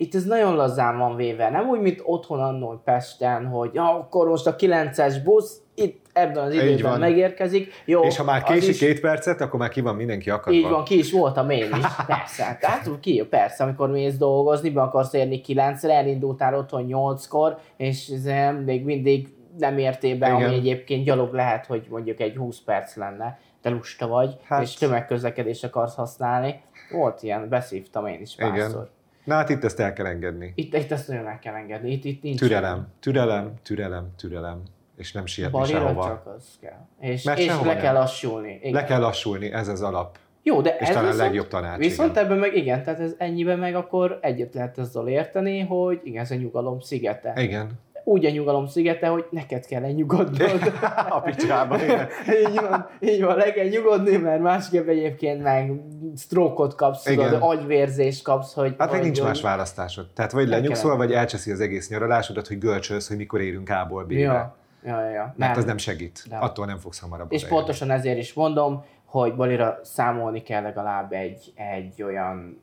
itt 0.00 0.14
ez 0.14 0.24
nagyon 0.24 0.56
lazán 0.56 0.98
van 0.98 1.16
véve. 1.16 1.50
Nem 1.50 1.68
úgy, 1.68 1.80
mint 1.80 2.00
otthon 2.04 2.40
annól 2.40 2.80
Pesten, 2.84 3.46
hogy 3.46 3.70
ja, 3.74 3.94
akkor 3.94 4.28
most 4.28 4.46
a 4.46 4.56
9-es 4.56 5.14
busz 5.24 5.60
itt 5.74 6.06
ebben 6.12 6.44
az 6.44 6.54
időben 6.54 6.98
megérkezik. 6.98 7.72
Jó, 7.84 8.02
és 8.02 8.16
ha 8.16 8.24
már 8.24 8.42
kési 8.42 8.70
is... 8.70 8.78
két 8.78 9.00
percet, 9.00 9.40
akkor 9.40 9.60
már 9.60 9.68
ki 9.68 9.80
van 9.80 9.94
mindenki 9.94 10.30
akadva. 10.30 10.58
Így 10.58 10.68
van, 10.68 10.84
ki 10.84 10.98
is 10.98 11.12
voltam 11.12 11.50
én 11.50 11.70
is. 11.78 11.86
Persze, 12.06 12.56
tehát 12.60 12.90
ki, 13.00 13.26
persze, 13.30 13.64
amikor 13.64 13.90
mész 13.90 14.16
dolgozni, 14.16 14.70
be 14.70 14.80
akarsz 14.80 15.12
érni 15.12 15.40
9-re, 15.46 15.94
elindultál 15.94 16.54
otthon 16.54 16.86
8-kor, 16.88 17.58
és 17.76 18.08
ez 18.08 18.54
még 18.64 18.84
mindig 18.84 19.28
nem 19.58 19.78
értél 19.78 20.18
be, 20.18 20.26
ami 20.26 20.54
egyébként 20.54 21.04
gyalog 21.04 21.32
lehet, 21.32 21.66
hogy 21.66 21.86
mondjuk 21.90 22.20
egy 22.20 22.36
20 22.36 22.60
perc 22.60 22.96
lenne. 22.96 23.38
Te 23.62 23.70
lusta 23.70 24.06
vagy, 24.06 24.36
hát... 24.44 24.62
és 24.62 24.74
tömegközlekedést 24.74 25.64
akarsz 25.64 25.94
használni. 25.94 26.60
Volt 26.92 27.22
ilyen, 27.22 27.48
beszívtam 27.48 28.06
én 28.06 28.20
is 28.20 28.34
párszor. 28.34 28.68
Igen. 28.68 28.98
Na 29.24 29.34
hát 29.34 29.48
itt 29.48 29.64
ezt 29.64 29.80
el 29.80 29.92
kell 29.92 30.06
engedni. 30.06 30.52
Itt, 30.54 30.74
itt 30.74 30.92
ezt 30.92 31.08
nagyon 31.08 31.26
el 31.26 31.38
kell 31.38 31.54
engedni. 31.54 31.92
Itt, 31.92 32.04
itt 32.04 32.22
nincs 32.22 32.38
türelem, 32.38 32.86
türelem, 33.00 33.52
türelem, 33.62 34.08
türelem 34.16 34.62
és 34.96 35.12
nem 35.12 35.26
sietni 35.26 35.64
sehova. 35.64 36.04
csak 36.04 36.26
az 36.36 36.44
kell. 36.60 36.86
És, 37.00 37.22
Mert 37.22 37.38
és 37.38 37.46
le 37.46 37.62
nem. 37.62 37.78
kell 37.78 37.94
lassulni. 37.94 38.58
Igen. 38.62 38.72
Le 38.72 38.84
kell 38.84 39.00
lassulni, 39.00 39.52
ez 39.52 39.68
az 39.68 39.82
alap. 39.82 40.18
Jó, 40.42 40.60
de 40.60 40.76
és 40.80 40.88
ez 40.88 40.94
talán 40.94 41.04
viszont, 41.04 41.20
a 41.20 41.24
legjobb 41.24 41.48
tanács. 41.48 41.78
Viszont 41.78 42.10
igen. 42.10 42.24
ebben 42.24 42.38
meg 42.38 42.56
igen, 42.56 42.82
tehát 42.82 43.00
ez 43.00 43.14
ennyiben 43.18 43.58
meg 43.58 43.74
akkor 43.74 44.18
egyet 44.22 44.54
lehet 44.54 44.78
ezzel 44.78 45.08
érteni, 45.08 45.60
hogy 45.60 46.00
igen, 46.04 46.22
ez 46.22 46.30
a 46.30 46.34
nyugalom 46.34 46.80
szigete. 46.80 47.42
Igen 47.42 47.78
úgy 48.04 48.24
a 48.24 48.30
nyugalom 48.30 48.66
szigete, 48.66 49.06
hogy 49.06 49.26
neked 49.30 49.66
kell 49.66 49.80
nyugodnod. 49.80 50.72
a 51.08 51.20
picsába, 51.20 51.82
igen. 51.82 52.08
így 52.48 52.60
van, 52.60 52.88
így 53.00 53.22
van, 53.22 53.36
le 53.36 53.52
kell 53.52 53.66
nyugodni, 53.66 54.16
mert 54.16 54.40
másképp 54.40 54.88
egyébként 54.88 55.42
meg 55.42 55.72
sztrókot 56.14 56.74
kapsz, 56.74 57.02
tudod, 57.02 57.36
agyvérzést 57.40 58.22
kapsz, 58.22 58.54
hogy... 58.54 58.74
Hát 58.78 58.92
meg 58.92 59.02
nincs 59.02 59.22
más 59.22 59.40
választásod. 59.40 60.06
Tehát 60.14 60.32
vagy 60.32 60.48
lenyugszol, 60.48 60.96
vagy 60.96 61.12
elcseszi 61.12 61.50
az 61.50 61.60
egész 61.60 61.88
nyaralásodat, 61.88 62.46
hogy 62.46 62.58
görcsölsz, 62.58 63.08
hogy 63.08 63.16
mikor 63.16 63.40
érünk 63.40 63.68
A-ból 63.68 64.04
B-be. 64.04 64.14
Ja. 64.14 64.58
Ja, 64.84 65.00
ja, 65.00 65.10
ja. 65.10 65.34
Mert 65.36 65.56
az 65.56 65.64
nem 65.64 65.76
segít. 65.76 66.22
Nem. 66.30 66.42
Attól 66.42 66.66
nem 66.66 66.78
fogsz 66.78 67.00
hamarabb 67.00 67.32
És 67.32 67.46
pontosan 67.46 67.90
ezért 67.90 68.18
is 68.18 68.32
mondom, 68.32 68.84
hogy 69.04 69.34
Balira 69.34 69.78
számolni 69.82 70.42
kell 70.42 70.62
legalább 70.62 71.12
egy, 71.12 71.52
egy 71.54 72.02
olyan 72.02 72.62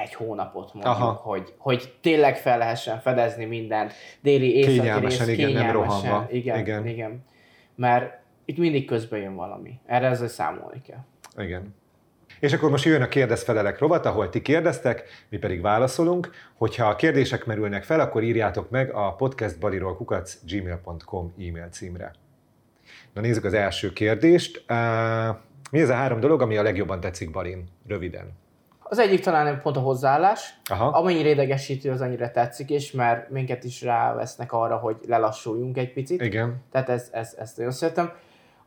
egy 0.00 0.14
hónapot 0.14 0.74
mondjuk, 0.74 0.94
Aha. 0.94 1.12
hogy, 1.12 1.54
hogy 1.58 1.94
tényleg 2.00 2.36
fel 2.36 2.58
lehessen 2.58 3.00
fedezni 3.00 3.44
mindent, 3.44 3.92
déli, 4.20 4.56
északi 4.56 4.76
kényelmesen, 4.76 5.26
rész, 5.26 5.36
igen, 5.36 5.48
kényelmesen, 5.48 5.80
nem 5.80 5.84
rohanva. 5.84 6.26
Igen, 6.30 6.58
igen. 6.58 6.86
igen. 6.86 7.24
Mert 7.74 8.20
itt 8.44 8.58
mindig 8.58 8.86
közben 8.86 9.20
jön 9.20 9.34
valami. 9.34 9.78
Erre 9.86 10.06
ezzel 10.06 10.28
számolni 10.28 10.82
kell. 10.82 11.04
Igen. 11.36 11.74
És 12.40 12.52
akkor 12.52 12.70
most 12.70 12.84
jön 12.84 13.02
a 13.02 13.08
kérdezfelelek 13.08 13.78
rovat, 13.78 14.06
ahol 14.06 14.28
ti 14.28 14.42
kérdeztek, 14.42 15.04
mi 15.28 15.38
pedig 15.38 15.60
válaszolunk. 15.60 16.30
Hogyha 16.54 16.88
a 16.88 16.96
kérdések 16.96 17.46
merülnek 17.46 17.84
fel, 17.84 18.00
akkor 18.00 18.22
írjátok 18.22 18.70
meg 18.70 18.92
a 18.92 19.12
podcastbaliról.gmail.com 19.12 21.32
e-mail 21.38 21.68
címre. 21.70 22.12
Na 23.12 23.20
nézzük 23.20 23.44
az 23.44 23.54
első 23.54 23.92
kérdést. 23.92 24.64
Mi 25.70 25.80
ez 25.80 25.88
a 25.88 25.94
három 25.94 26.20
dolog, 26.20 26.42
ami 26.42 26.56
a 26.56 26.62
legjobban 26.62 27.00
tetszik 27.00 27.30
Balin? 27.30 27.64
Röviden. 27.86 28.32
Az 28.88 28.98
egyik 28.98 29.20
talán 29.20 29.60
pont 29.62 29.76
a 29.76 29.80
hozzáállás. 29.80 30.60
Aha. 30.64 30.86
Amennyire 30.86 31.28
idegesítő, 31.28 31.90
az 31.90 32.00
annyira 32.00 32.30
tetszik 32.30 32.70
is, 32.70 32.92
mert 32.92 33.30
minket 33.30 33.64
is 33.64 33.82
rávesznek 33.82 34.52
arra, 34.52 34.76
hogy 34.76 34.96
lelassuljunk 35.06 35.76
egy 35.76 35.92
picit. 35.92 36.22
Igen. 36.22 36.62
Tehát 36.70 36.88
ez, 36.88 37.08
ez, 37.12 37.34
ezt 37.38 37.56
nagyon 37.56 37.72
szeretem. 37.72 38.12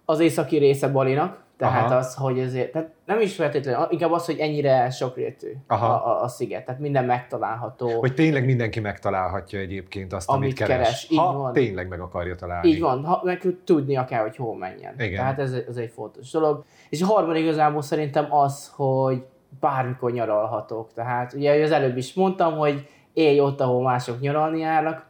Az 0.06 0.20
északi 0.20 0.58
része 0.58 0.88
Balinak, 0.88 1.40
tehát 1.62 1.90
Aha. 1.90 1.96
az, 1.96 2.16
hogy 2.16 2.40
ezért, 2.40 2.72
tehát 2.72 2.90
nem 3.06 3.20
is 3.20 3.36
feltétlenül, 3.36 3.88
inkább 3.90 4.12
az, 4.12 4.26
hogy 4.26 4.40
ennyire 4.40 4.90
sokrétű 4.90 5.48
a, 5.68 5.74
a, 5.74 6.24
a 6.24 6.28
sziget, 6.28 6.66
tehát 6.66 6.82
minden 6.82 7.06
megtalálható. 7.06 8.00
Hogy 8.00 8.14
tényleg 8.14 8.46
mindenki 8.46 8.80
megtalálhatja 8.80 9.60
egyébként 9.60 10.14
azt, 10.14 10.30
amit, 10.30 10.42
amit 10.42 10.56
keres, 10.56 10.78
keres. 10.78 11.08
Így 11.10 11.18
ha 11.18 11.38
van. 11.38 11.54
tényleg 11.54 11.88
meg 11.88 12.00
akarja 12.00 12.36
találni. 12.36 12.70
Így 12.70 12.80
van, 12.80 13.06
ha, 13.06 13.22
meg 13.24 13.42
tudnia 13.66 14.06
kell, 14.06 14.22
hogy 14.22 14.36
hol 14.36 14.58
menjen. 14.58 14.94
Igen. 15.00 15.16
Tehát 15.16 15.40
ez, 15.40 15.54
ez 15.70 15.76
egy 15.76 15.92
fontos 15.92 16.32
dolog. 16.32 16.64
És 16.90 17.02
a 17.02 17.06
harmadik 17.06 17.42
igazából 17.42 17.82
szerintem 17.82 18.34
az, 18.34 18.72
hogy 18.76 19.24
bármikor 19.60 20.12
nyaralhatok. 20.12 20.94
Tehát 20.94 21.34
ugye 21.34 21.64
az 21.64 21.72
előbb 21.72 21.98
is 21.98 22.14
mondtam, 22.14 22.58
hogy 22.58 22.88
élj 23.14 23.40
ott, 23.40 23.62
ahol 23.62 23.84
mások 23.84 24.20
nyaralni 24.20 24.60
járnak, 24.60 25.10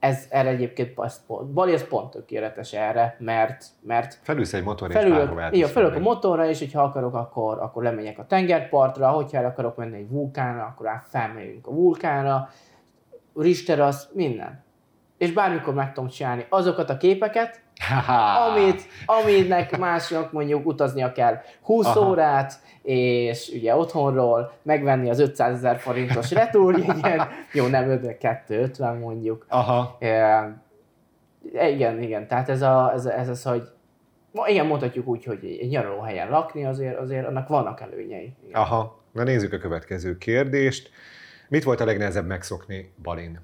ez 0.00 0.26
erre 0.28 0.48
egyébként 0.48 0.94
pont, 1.26 1.46
Bali 1.46 1.72
az 1.72 1.88
pont 1.88 2.10
tökéletes 2.10 2.72
erre, 2.72 3.16
mert... 3.18 3.64
mert 3.82 4.18
Felülsz 4.22 4.52
egy 4.52 4.62
motorra 4.62 4.92
felülök, 4.92 5.40
és 5.50 5.56
Igen, 5.56 5.68
felülök 5.68 5.96
a 5.96 6.00
motorra, 6.00 6.48
és 6.48 6.58
hogyha 6.58 6.82
akarok, 6.82 7.14
akkor, 7.14 7.58
akkor 7.58 7.82
lemegyek 7.82 8.18
a 8.18 8.26
tengerpartra, 8.26 9.08
hogyha 9.08 9.38
el 9.38 9.44
akarok 9.44 9.76
menni 9.76 9.96
egy 9.96 10.08
vulkánra, 10.08 10.64
akkor 10.64 10.88
át 10.88 11.06
felmegyünk 11.08 11.66
a 11.66 11.70
vulkánra, 11.70 12.48
Richter 13.34 13.80
az 13.80 14.08
minden. 14.12 14.64
És 15.18 15.32
bármikor 15.32 15.74
meg 15.74 15.92
tudom 15.92 16.08
csinálni 16.08 16.46
azokat 16.48 16.90
a 16.90 16.96
képeket, 16.96 17.60
amit, 18.48 18.82
aminek 19.06 19.78
másnak 19.78 20.32
mondjuk 20.32 20.66
utaznia 20.66 21.12
kell 21.12 21.40
20 21.62 21.86
Aha. 21.86 22.08
órát, 22.08 22.52
és 22.82 23.50
ugye 23.54 23.76
otthonról 23.76 24.52
megvenni 24.62 25.10
az 25.10 25.18
500 25.18 25.56
ezer 25.56 25.78
forintos 25.78 26.30
retúrjegyen, 26.40 27.28
jó, 27.52 27.66
nem 27.66 28.00
250 28.18 28.96
mondjuk. 28.96 29.46
Aha. 29.48 29.96
E, 29.98 31.68
igen, 31.68 32.02
igen, 32.02 32.26
tehát 32.28 32.48
ez, 32.48 32.62
a, 32.62 32.92
ez, 32.94 33.06
ez 33.06 33.28
az, 33.28 33.42
hogy 33.42 33.62
igen, 34.46 34.66
mondhatjuk 34.66 35.06
úgy, 35.06 35.24
hogy 35.24 35.58
egy 35.60 35.68
nyaralóhelyen 35.68 36.30
lakni, 36.30 36.64
azért, 36.64 36.98
azért 36.98 37.26
annak 37.26 37.48
vannak 37.48 37.80
előnyei. 37.80 38.36
Igen. 38.46 38.60
Aha, 38.60 39.02
na 39.12 39.22
nézzük 39.22 39.52
a 39.52 39.58
következő 39.58 40.18
kérdést. 40.18 40.90
Mit 41.48 41.64
volt 41.64 41.80
a 41.80 41.84
legnehezebb 41.84 42.26
megszokni 42.26 42.92
Balin? 43.02 43.40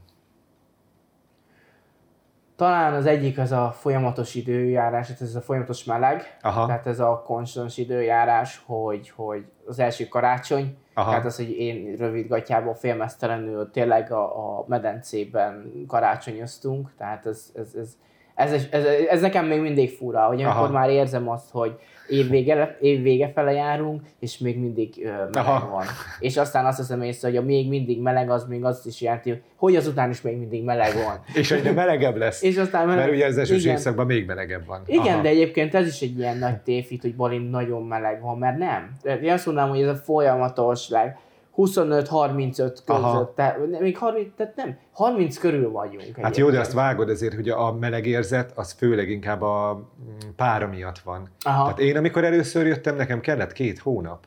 Talán 2.57 2.95
az 2.95 3.07
egyik 3.07 3.39
az 3.39 3.53
a 3.53 3.75
folyamatos 3.79 4.35
időjárás, 4.35 5.11
ez 5.21 5.35
a 5.35 5.41
folyamatos 5.41 5.85
meleg, 5.85 6.39
Aha. 6.43 6.67
tehát 6.67 6.87
ez 6.87 7.01
a 7.01 7.23
konstans 7.27 7.77
időjárás, 7.79 8.63
hogy, 8.67 9.11
hogy 9.17 9.45
az 9.67 9.79
első 9.79 10.09
karácsony, 10.09 10.77
Aha. 10.95 11.11
tehát 11.11 11.25
az, 11.25 11.37
hogy 11.37 11.51
én 11.51 11.97
rövid 11.99 12.29
gatyából 12.29 12.75
félmeztelenül 12.75 13.71
tényleg 13.71 14.13
a, 14.13 14.59
a 14.59 14.65
medencében 14.69 15.73
karácsonyoztunk, 15.87 16.93
tehát 16.99 17.27
ez, 17.27 17.53
ez, 17.55 17.75
ez, 17.75 17.97
ez, 18.35 18.53
ez, 18.53 18.67
ez, 18.71 18.85
ez 19.09 19.21
nekem 19.21 19.47
még 19.47 19.61
mindig 19.61 19.91
fura, 19.91 20.27
hogy 20.27 20.43
amikor 20.43 20.71
már 20.71 20.91
érzem 20.91 21.29
azt, 21.29 21.51
hogy 21.51 21.79
év 22.09 22.29
vége, 22.29 22.77
év 22.81 23.03
vége 23.03 23.31
fele 23.35 23.53
járunk, 23.53 24.03
és 24.19 24.39
még 24.39 24.59
mindig 24.59 24.95
ö, 25.05 25.09
meleg 25.09 25.33
Aha. 25.35 25.71
van. 25.71 25.85
És 26.19 26.37
aztán 26.37 26.67
azt 26.67 26.77
hiszem 26.77 27.03
észre, 27.03 27.29
hogy 27.29 27.37
a 27.37 27.43
még 27.43 27.69
mindig 27.69 28.01
meleg, 28.01 28.31
az 28.31 28.47
még 28.49 28.65
azt 28.65 28.87
is 28.87 29.01
jelenti, 29.01 29.43
hogy 29.57 29.77
azután 29.77 30.11
is 30.11 30.21
még 30.21 30.37
mindig 30.37 30.65
meleg 30.65 30.93
van. 30.95 31.21
és 31.41 31.51
egyre 31.51 31.73
melegebb 31.73 32.17
lesz. 32.17 32.43
és 32.43 32.57
aztán 32.57 32.87
meleg... 32.87 33.05
Mert 33.05 33.17
ugye 33.17 33.27
az 33.27 33.39
esős 33.39 33.65
évszakban 33.65 34.07
még 34.07 34.27
melegebb 34.27 34.67
van. 34.67 34.83
Igen, 34.87 35.15
Aha. 35.15 35.23
de 35.23 35.29
egyébként 35.29 35.75
ez 35.75 35.87
is 35.87 36.01
egy 36.01 36.19
ilyen 36.19 36.39
nagy 36.39 36.57
tévhit, 36.57 37.03
hogy 37.03 37.17
Balin 37.17 37.43
nagyon 37.43 37.83
meleg 37.83 38.21
van, 38.21 38.39
mert 38.39 38.59
nem. 38.59 38.97
Én 39.23 39.33
azt 39.33 39.47
mondanám, 39.47 39.71
hogy 39.71 39.83
ez 39.83 39.89
a 39.89 39.95
folyamatos 39.95 40.89
leg 40.89 41.19
25-35 41.57 42.79
között, 42.85 43.35
tehát, 43.35 43.81
még 43.81 43.99
30, 43.99 44.29
tehát 44.37 44.57
nem, 44.57 44.79
30 44.93 45.39
körül 45.39 45.71
vagyunk. 45.71 46.17
Hát 46.23 46.37
jó, 46.37 46.51
de 46.51 46.61
azt 46.61 46.73
vágod 46.73 47.09
azért, 47.09 47.35
hogy 47.35 47.49
a 47.49 47.73
meleg 47.73 48.07
érzet, 48.07 48.53
az 48.55 48.73
főleg 48.73 49.11
inkább 49.11 49.43
a 49.43 49.75
mm, 49.75 50.29
pára 50.37 50.69
miatt 50.69 50.99
van. 50.99 51.29
Aha. 51.41 51.63
Tehát 51.63 51.79
én, 51.79 51.97
amikor 51.97 52.25
először 52.25 52.67
jöttem, 52.67 52.97
nekem 52.97 53.21
kellett 53.21 53.53
két 53.53 53.79
hónap, 53.79 54.27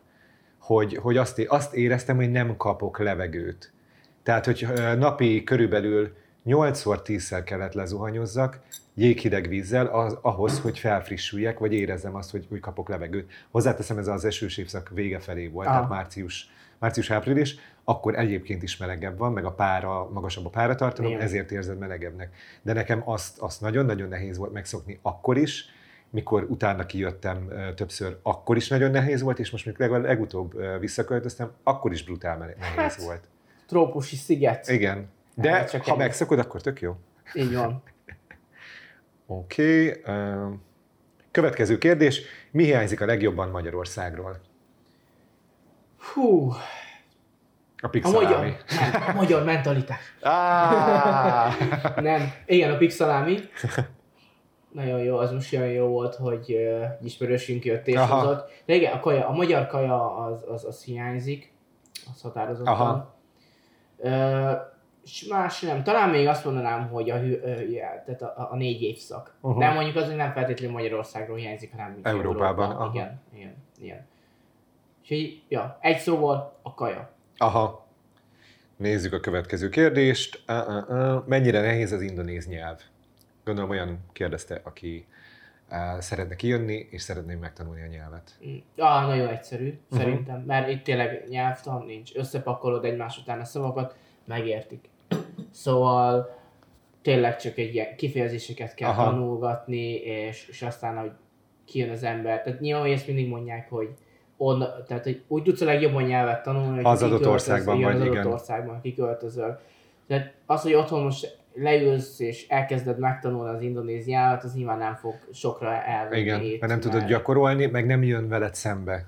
hogy, 0.59 0.97
hogy 1.01 1.17
azt, 1.17 1.41
azt 1.47 1.73
éreztem, 1.73 2.15
hogy 2.15 2.31
nem 2.31 2.57
kapok 2.57 2.99
levegőt. 2.99 3.73
Tehát, 4.23 4.45
hogy 4.45 4.67
napi 4.97 5.43
körülbelül 5.43 6.11
8-szor 6.45 6.99
10-szer 7.05 7.41
kellett 7.45 7.73
lezuhanyozzak, 7.73 8.59
jéghideg 8.95 9.47
vízzel 9.47 9.85
az, 9.85 10.17
ahhoz, 10.21 10.59
hogy 10.59 10.79
felfrissüljek, 10.79 11.59
vagy 11.59 11.73
érezzem 11.73 12.15
azt, 12.15 12.31
hogy, 12.31 12.45
hogy 12.49 12.59
kapok 12.59 12.89
levegőt. 12.89 13.31
Hozzáteszem, 13.51 13.97
ez 13.97 14.07
az 14.07 14.25
esős 14.25 14.57
évszak 14.57 14.89
vége 14.93 15.19
felé 15.19 15.47
volt, 15.47 15.67
Aha. 15.67 15.75
tehát 15.75 15.91
március 15.91 16.49
március-április, 16.79 17.55
akkor 17.83 18.15
egyébként 18.15 18.63
is 18.63 18.77
melegebb 18.77 19.17
van, 19.17 19.33
meg 19.33 19.45
a 19.45 19.51
pára, 19.51 20.09
magasabb 20.09 20.45
a 20.45 20.49
páratartalom, 20.49 21.11
Igen. 21.11 21.23
ezért 21.23 21.51
érzed 21.51 21.77
melegebbnek. 21.77 22.35
De 22.61 22.73
nekem 22.73 23.01
azt, 23.05 23.39
azt 23.39 23.61
nagyon-nagyon 23.61 24.07
nehéz 24.07 24.37
volt 24.37 24.53
megszokni 24.53 24.99
akkor 25.01 25.37
is, 25.37 25.65
mikor 26.09 26.45
utána 26.49 26.85
kijöttem 26.85 27.47
többször, 27.75 28.19
akkor 28.23 28.55
is 28.57 28.67
nagyon 28.67 28.91
nehéz 28.91 29.21
volt, 29.21 29.39
és 29.39 29.51
most 29.51 29.65
még 29.65 29.75
legalább 29.77 30.03
legutóbb 30.03 30.79
visszaköltöztem, 30.79 31.51
akkor 31.63 31.91
is 31.91 32.03
brutál 32.03 32.37
nehéz 32.37 32.75
hát, 32.75 32.95
volt. 32.95 33.27
Trópusi 33.67 34.15
sziget. 34.15 34.67
Igen. 34.67 35.09
De 35.35 35.51
hát, 35.51 35.69
csak 35.69 35.83
ha 35.83 35.91
ennyi. 35.91 35.99
megszokod, 35.99 36.39
akkor 36.39 36.61
tök 36.61 36.81
jó. 36.81 36.95
Így 37.33 37.53
van. 37.53 37.83
Oké. 39.25 39.89
Okay. 39.89 40.55
Következő 41.31 41.77
kérdés. 41.77 42.21
Mi 42.51 42.63
hiányzik 42.63 43.01
a 43.01 43.05
legjobban 43.05 43.49
Magyarországról? 43.49 44.39
Hú. 46.19 46.53
A 47.81 47.87
pixelámi. 47.87 48.25
A 48.25 48.29
magyar, 48.29 48.55
nem, 48.79 49.03
a 49.07 49.13
magyar 49.13 49.43
mentalitás. 49.43 50.13
Ah. 50.21 51.53
nem, 52.09 52.33
igen, 52.45 52.71
a 52.71 52.77
pixelámi. 52.77 53.37
Nagyon 54.71 54.99
jó, 54.99 55.17
az 55.17 55.31
most 55.31 55.53
olyan 55.53 55.67
jó 55.67 55.87
volt, 55.87 56.15
hogy 56.15 56.53
uh, 56.53 57.05
ismerősünk 57.05 57.65
jött 57.65 57.87
és 57.87 57.95
Aha. 57.95 58.19
hozott. 58.19 58.51
De 58.65 58.73
igen, 58.73 58.93
a, 58.93 58.99
kaja, 58.99 59.27
a 59.27 59.31
magyar 59.31 59.67
kaja 59.67 60.15
az, 60.15 60.45
az, 60.47 60.65
az 60.65 60.83
hiányzik, 60.83 61.53
az 62.13 62.21
határozottan. 62.21 62.73
Aha. 62.73 63.15
Uh, 63.97 64.57
és 65.03 65.25
más 65.29 65.61
nem. 65.61 65.83
Talán 65.83 66.09
még 66.09 66.27
azt 66.27 66.45
mondanám, 66.45 66.89
hogy 66.89 67.09
a, 67.09 67.15
yeah, 67.15 68.03
tehát 68.05 68.21
a, 68.21 68.47
a 68.51 68.55
négy 68.55 68.81
évszak. 68.81 69.35
Uh-huh. 69.41 69.59
De 69.59 69.71
mondjuk 69.71 69.95
az, 69.95 70.05
hogy 70.05 70.15
nem 70.15 70.31
feltétlenül 70.31 70.75
Magyarországról 70.75 71.37
hiányzik, 71.37 71.71
hanem 71.71 71.99
Európában. 72.03 72.71
Európa. 72.71 72.91
Igen, 72.93 73.21
igen, 73.33 73.55
igen. 73.81 74.07
Úgyhogy, 75.11 75.41
ja, 75.47 75.77
egy 75.81 75.97
szóval 75.97 76.59
a 76.61 76.73
kaja. 76.73 77.11
Aha. 77.37 77.87
Nézzük 78.75 79.13
a 79.13 79.19
következő 79.19 79.69
kérdést. 79.69 80.43
Uh, 80.47 80.55
uh, 80.67 80.89
uh. 80.89 81.27
Mennyire 81.27 81.61
nehéz 81.61 81.91
az 81.91 82.01
indonéz 82.01 82.47
nyelv? 82.47 82.79
Gondolom 83.43 83.69
olyan 83.69 83.99
kérdezte, 84.11 84.61
aki 84.63 85.07
uh, 85.69 85.99
szeretne 85.99 86.35
kijönni, 86.35 86.87
és 86.89 87.01
szeretné 87.01 87.35
megtanulni 87.35 87.81
a 87.81 87.85
nyelvet. 87.85 88.39
Mm. 88.47 88.57
Ah, 88.77 89.07
nagyon 89.07 89.27
egyszerű, 89.27 89.67
uh-huh. 89.67 89.99
szerintem. 89.99 90.41
Mert 90.41 90.69
itt 90.69 90.83
tényleg 90.83 91.25
nyelvtan 91.29 91.85
nincs. 91.85 92.15
Összepakolod 92.15 92.85
egymás 92.85 93.17
után 93.17 93.39
a 93.39 93.45
szavakat, 93.45 93.95
megértik. 94.25 94.89
Szóval 95.51 96.37
tényleg 97.01 97.37
csak 97.37 97.57
egy 97.57 97.73
ilyen 97.73 97.95
kifejezéseket 97.95 98.73
kell 98.73 98.89
Aha. 98.89 99.03
tanulgatni, 99.03 99.93
és, 99.93 100.47
és 100.47 100.61
aztán, 100.61 100.97
hogy 100.97 101.11
kijön 101.65 101.89
az 101.89 102.03
ember. 102.03 102.41
Tehát 102.41 102.59
nyilván 102.59 102.91
ezt 102.91 103.07
mindig 103.07 103.27
mondják, 103.27 103.69
hogy 103.69 103.89
on, 104.41 104.65
tehát 104.87 105.03
hogy 105.03 105.21
úgy 105.27 105.43
tudsz 105.43 105.61
a 105.61 105.65
legjobban 105.65 106.03
nyelvet 106.03 106.43
tanulni, 106.43 106.75
hogy 106.75 106.85
az 106.85 107.03
adott 107.03 107.27
országban 107.27 107.81
vagy, 107.81 107.95
az 107.95 108.01
adott 108.01 108.25
országban 108.25 108.81
kiköltözöl. 108.81 109.59
Tehát 110.07 110.33
az, 110.45 110.61
hogy 110.61 110.73
otthon 110.73 111.03
most 111.03 111.37
leülsz 111.53 112.19
és 112.19 112.47
elkezded 112.47 112.99
megtanulni 112.99 113.55
az 113.55 113.61
indonéz 113.61 114.05
nyelvet, 114.05 114.43
az 114.43 114.53
nyilván 114.53 114.77
nem 114.77 114.95
fog 114.95 115.13
sokra 115.33 115.83
elvenni. 115.83 116.21
Igen, 116.21 116.39
mert 116.39 116.67
nem 116.67 116.79
tudod 116.79 117.07
gyakorolni, 117.07 117.65
meg 117.65 117.85
nem 117.85 118.03
jön 118.03 118.27
veled 118.27 118.55
szembe. 118.55 119.05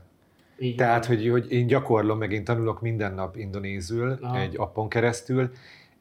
Így 0.60 0.76
Tehát, 0.76 1.06
hogy, 1.06 1.30
hogy 1.30 1.52
én 1.52 1.68
gyakorlom, 1.68 2.18
meg 2.18 2.32
én 2.32 2.44
tanulok 2.44 2.82
minden 2.82 3.14
nap 3.14 3.36
indonézül 3.36 4.18
Aha. 4.22 4.40
egy 4.40 4.56
appon 4.58 4.90
keresztül, 4.90 5.52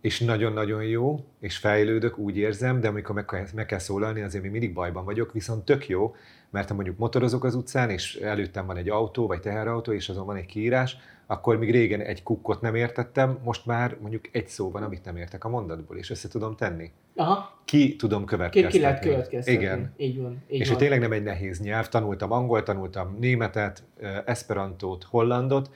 és 0.01 0.21
nagyon-nagyon 0.21 0.83
jó, 0.83 1.25
és 1.41 1.57
fejlődök, 1.57 2.19
úgy 2.19 2.37
érzem, 2.37 2.81
de 2.81 2.89
amikor 2.89 3.15
meg 3.15 3.25
kell, 3.25 3.47
meg 3.55 3.67
kell 3.67 3.79
szólalni, 3.79 4.21
azért 4.21 4.43
még 4.43 4.53
mindig 4.53 4.73
bajban 4.73 5.05
vagyok, 5.05 5.33
viszont 5.33 5.65
tök 5.65 5.89
jó, 5.89 6.15
mert 6.51 6.69
ha 6.69 6.75
mondjuk 6.75 6.99
motorozok 6.99 7.45
az 7.45 7.55
utcán, 7.55 7.91
és 7.91 8.15
előttem 8.17 8.67
van 8.67 8.77
egy 8.77 8.89
autó, 8.89 9.27
vagy 9.27 9.41
teherautó, 9.41 9.93
és 9.93 10.09
azon 10.09 10.27
van 10.27 10.37
egy 10.37 10.47
kiírás, 10.47 10.97
akkor 11.27 11.59
még 11.59 11.71
régen 11.71 12.01
egy 12.01 12.23
kukkot 12.23 12.61
nem 12.61 12.75
értettem, 12.75 13.39
most 13.45 13.67
már 13.67 13.97
mondjuk 14.01 14.25
egy 14.33 14.49
szó 14.49 14.71
van, 14.71 14.83
amit 14.83 15.05
nem 15.05 15.17
értek 15.17 15.45
a 15.45 15.49
mondatból, 15.49 15.97
és 15.97 16.11
össze 16.11 16.29
tudom 16.29 16.57
tenni. 16.57 16.91
Aha. 17.17 17.59
Ki 17.65 17.97
tudom 17.97 18.25
következtetni. 18.25 18.71
Ki, 18.71 18.77
ki 18.77 18.83
lehet 18.85 19.03
következtetni. 19.03 19.63
Igen. 19.63 19.93
Így 19.97 20.21
van. 20.21 20.43
Így 20.49 20.61
és 20.61 20.69
van. 20.69 20.79
tényleg 20.79 21.01
nem 21.01 21.13
egy 21.13 21.23
nehéz 21.23 21.61
nyelv, 21.61 21.89
tanultam 21.89 22.33
angol, 22.33 22.63
tanultam 22.63 23.17
németet, 23.21 23.83
esperantót, 24.25 25.05
hollandot, 25.05 25.71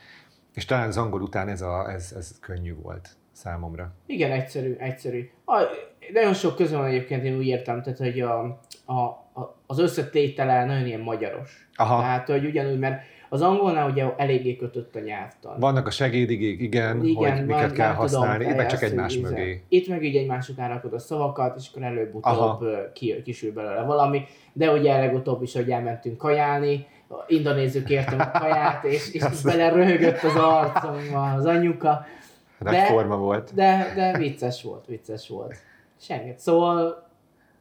és 0.54 0.64
talán 0.64 0.88
az 0.88 0.96
angol 0.96 1.22
után 1.22 1.48
ez, 1.48 1.62
a, 1.62 1.90
ez, 1.92 2.12
ez 2.16 2.38
könnyű 2.40 2.74
volt 2.74 3.16
számomra. 3.35 3.94
Igen, 4.07 4.31
egyszerű, 4.31 4.75
egyszerű. 4.79 5.31
A, 5.44 5.61
nagyon 6.12 6.35
sok 6.35 6.57
közön 6.57 6.79
van 6.79 6.88
egyébként, 6.88 7.25
én 7.25 7.37
úgy 7.37 7.47
értem, 7.47 7.83
tehát, 7.83 7.99
hogy 7.99 8.20
a, 8.20 8.61
a, 8.85 8.92
a, 8.92 9.57
az 9.66 9.79
összetétele 9.79 10.64
nagyon 10.64 10.87
ilyen 10.87 11.01
magyaros. 11.01 11.68
Aha. 11.75 12.01
Tehát, 12.01 12.29
hogy 12.29 12.44
ugyanúgy, 12.44 12.79
mert 12.79 13.03
az 13.29 13.42
angolnál 13.42 13.90
ugye 13.90 14.05
eléggé 14.16 14.57
kötött 14.57 14.97
a 14.97 15.01
nyelvtan. 15.01 15.59
Vannak 15.59 15.87
a 15.87 15.90
segédigék, 15.90 16.61
igen, 16.61 17.05
igen 17.05 17.37
hogy 17.37 17.47
miket 17.47 17.73
kell 17.73 17.92
használni, 17.92 18.47
tudom, 18.47 18.66
csak 18.66 18.83
egymás 18.83 19.16
íze. 19.16 19.29
mögé. 19.29 19.64
Itt 19.68 19.88
meg 19.88 20.05
így 20.05 20.33
után 20.49 20.68
rakod 20.68 20.92
a 20.92 20.99
szavakat, 20.99 21.57
és 21.59 21.68
akkor 21.70 21.83
előbb-utóbb 21.83 22.64
ki, 22.92 23.23
kisül 23.23 23.53
belőle 23.53 23.83
valami. 23.83 24.25
De 24.53 24.70
ugye 24.70 24.99
legutóbb 24.99 25.42
is, 25.42 25.55
hogy 25.55 25.70
elmentünk 25.70 26.16
kajálni, 26.16 26.87
indonézők 27.27 27.90
értem 27.90 28.20
a 28.20 28.31
kaját, 28.31 28.85
és, 28.85 29.12
és 29.12 29.23
bele 29.44 29.68
röhögött 29.68 30.23
az 30.23 30.37
arcomba 30.37 31.33
az 31.33 31.47
anyuka. 31.47 32.07
De, 32.70 32.85
forma 32.85 33.16
volt. 33.16 33.55
De, 33.55 33.92
de 33.94 34.18
vicces 34.18 34.62
volt, 34.62 34.87
vicces 34.87 35.29
volt. 35.29 35.57
Semmit. 36.00 36.38
Szóval 36.38 37.09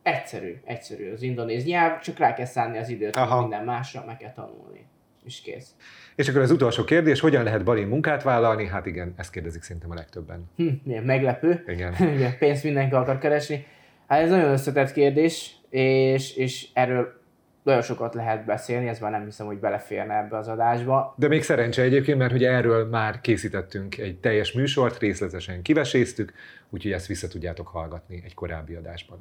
egyszerű, 0.02 0.62
egyszerű 0.66 1.12
az 1.12 1.22
indonéz 1.22 1.66
nyelv, 1.66 2.00
csak 2.00 2.18
rá 2.18 2.34
kell 2.34 2.46
szállni 2.46 2.78
az 2.78 2.90
időt, 2.90 3.16
Aha. 3.16 3.42
minden 3.42 3.64
másra 3.64 4.04
meg 4.06 4.18
kell 4.18 4.32
tanulni. 4.32 4.86
És 5.26 5.42
kész. 5.42 5.76
És 6.16 6.28
akkor 6.30 6.42
az 6.42 6.52
utolsó 6.52 6.84
kérdés, 6.84 7.20
hogyan 7.20 7.44
lehet 7.44 7.64
Balin 7.64 7.88
munkát 7.88 8.24
vállalni? 8.24 8.68
Hát 8.68 8.86
igen, 8.86 9.14
ezt 9.18 9.32
kérdezik 9.32 9.62
szerintem 9.62 9.92
a 9.92 9.94
legtöbben. 9.94 10.52
Hm, 10.56 10.68
milyen 10.84 11.04
meglepő. 11.04 11.64
Igen. 11.68 11.96
Pénzt 12.40 12.64
mindenki 12.64 12.96
akar 12.96 13.18
keresni. 13.18 13.66
Hát 14.08 14.22
ez 14.22 14.30
nagyon 14.30 14.52
összetett 14.52 14.92
kérdés, 14.92 15.56
és, 15.70 16.36
és 16.36 16.68
erről 16.74 17.23
nagyon 17.64 17.82
sokat 17.82 18.14
lehet 18.14 18.46
beszélni, 18.46 18.88
ez 18.88 19.00
már 19.00 19.12
nem 19.12 19.24
hiszem, 19.24 19.46
hogy 19.46 19.58
beleférne 19.58 20.18
ebbe 20.18 20.38
az 20.38 20.48
adásba. 20.48 21.14
De 21.18 21.28
még 21.28 21.44
szerencse 21.44 21.82
egyébként, 21.82 22.18
mert 22.18 22.34
ugye 22.34 22.50
erről 22.50 22.86
már 22.86 23.22
készítettünk 23.22 23.98
egy 23.98 24.20
teljes 24.20 24.52
műsort, 24.52 25.00
részletesen 25.00 25.62
kiveséztük, 25.62 26.34
úgyhogy 26.70 26.92
ezt 26.92 27.06
vissza 27.06 27.28
tudjátok 27.28 27.68
hallgatni 27.68 28.22
egy 28.26 28.34
korábbi 28.34 28.74
adásban. 28.74 29.20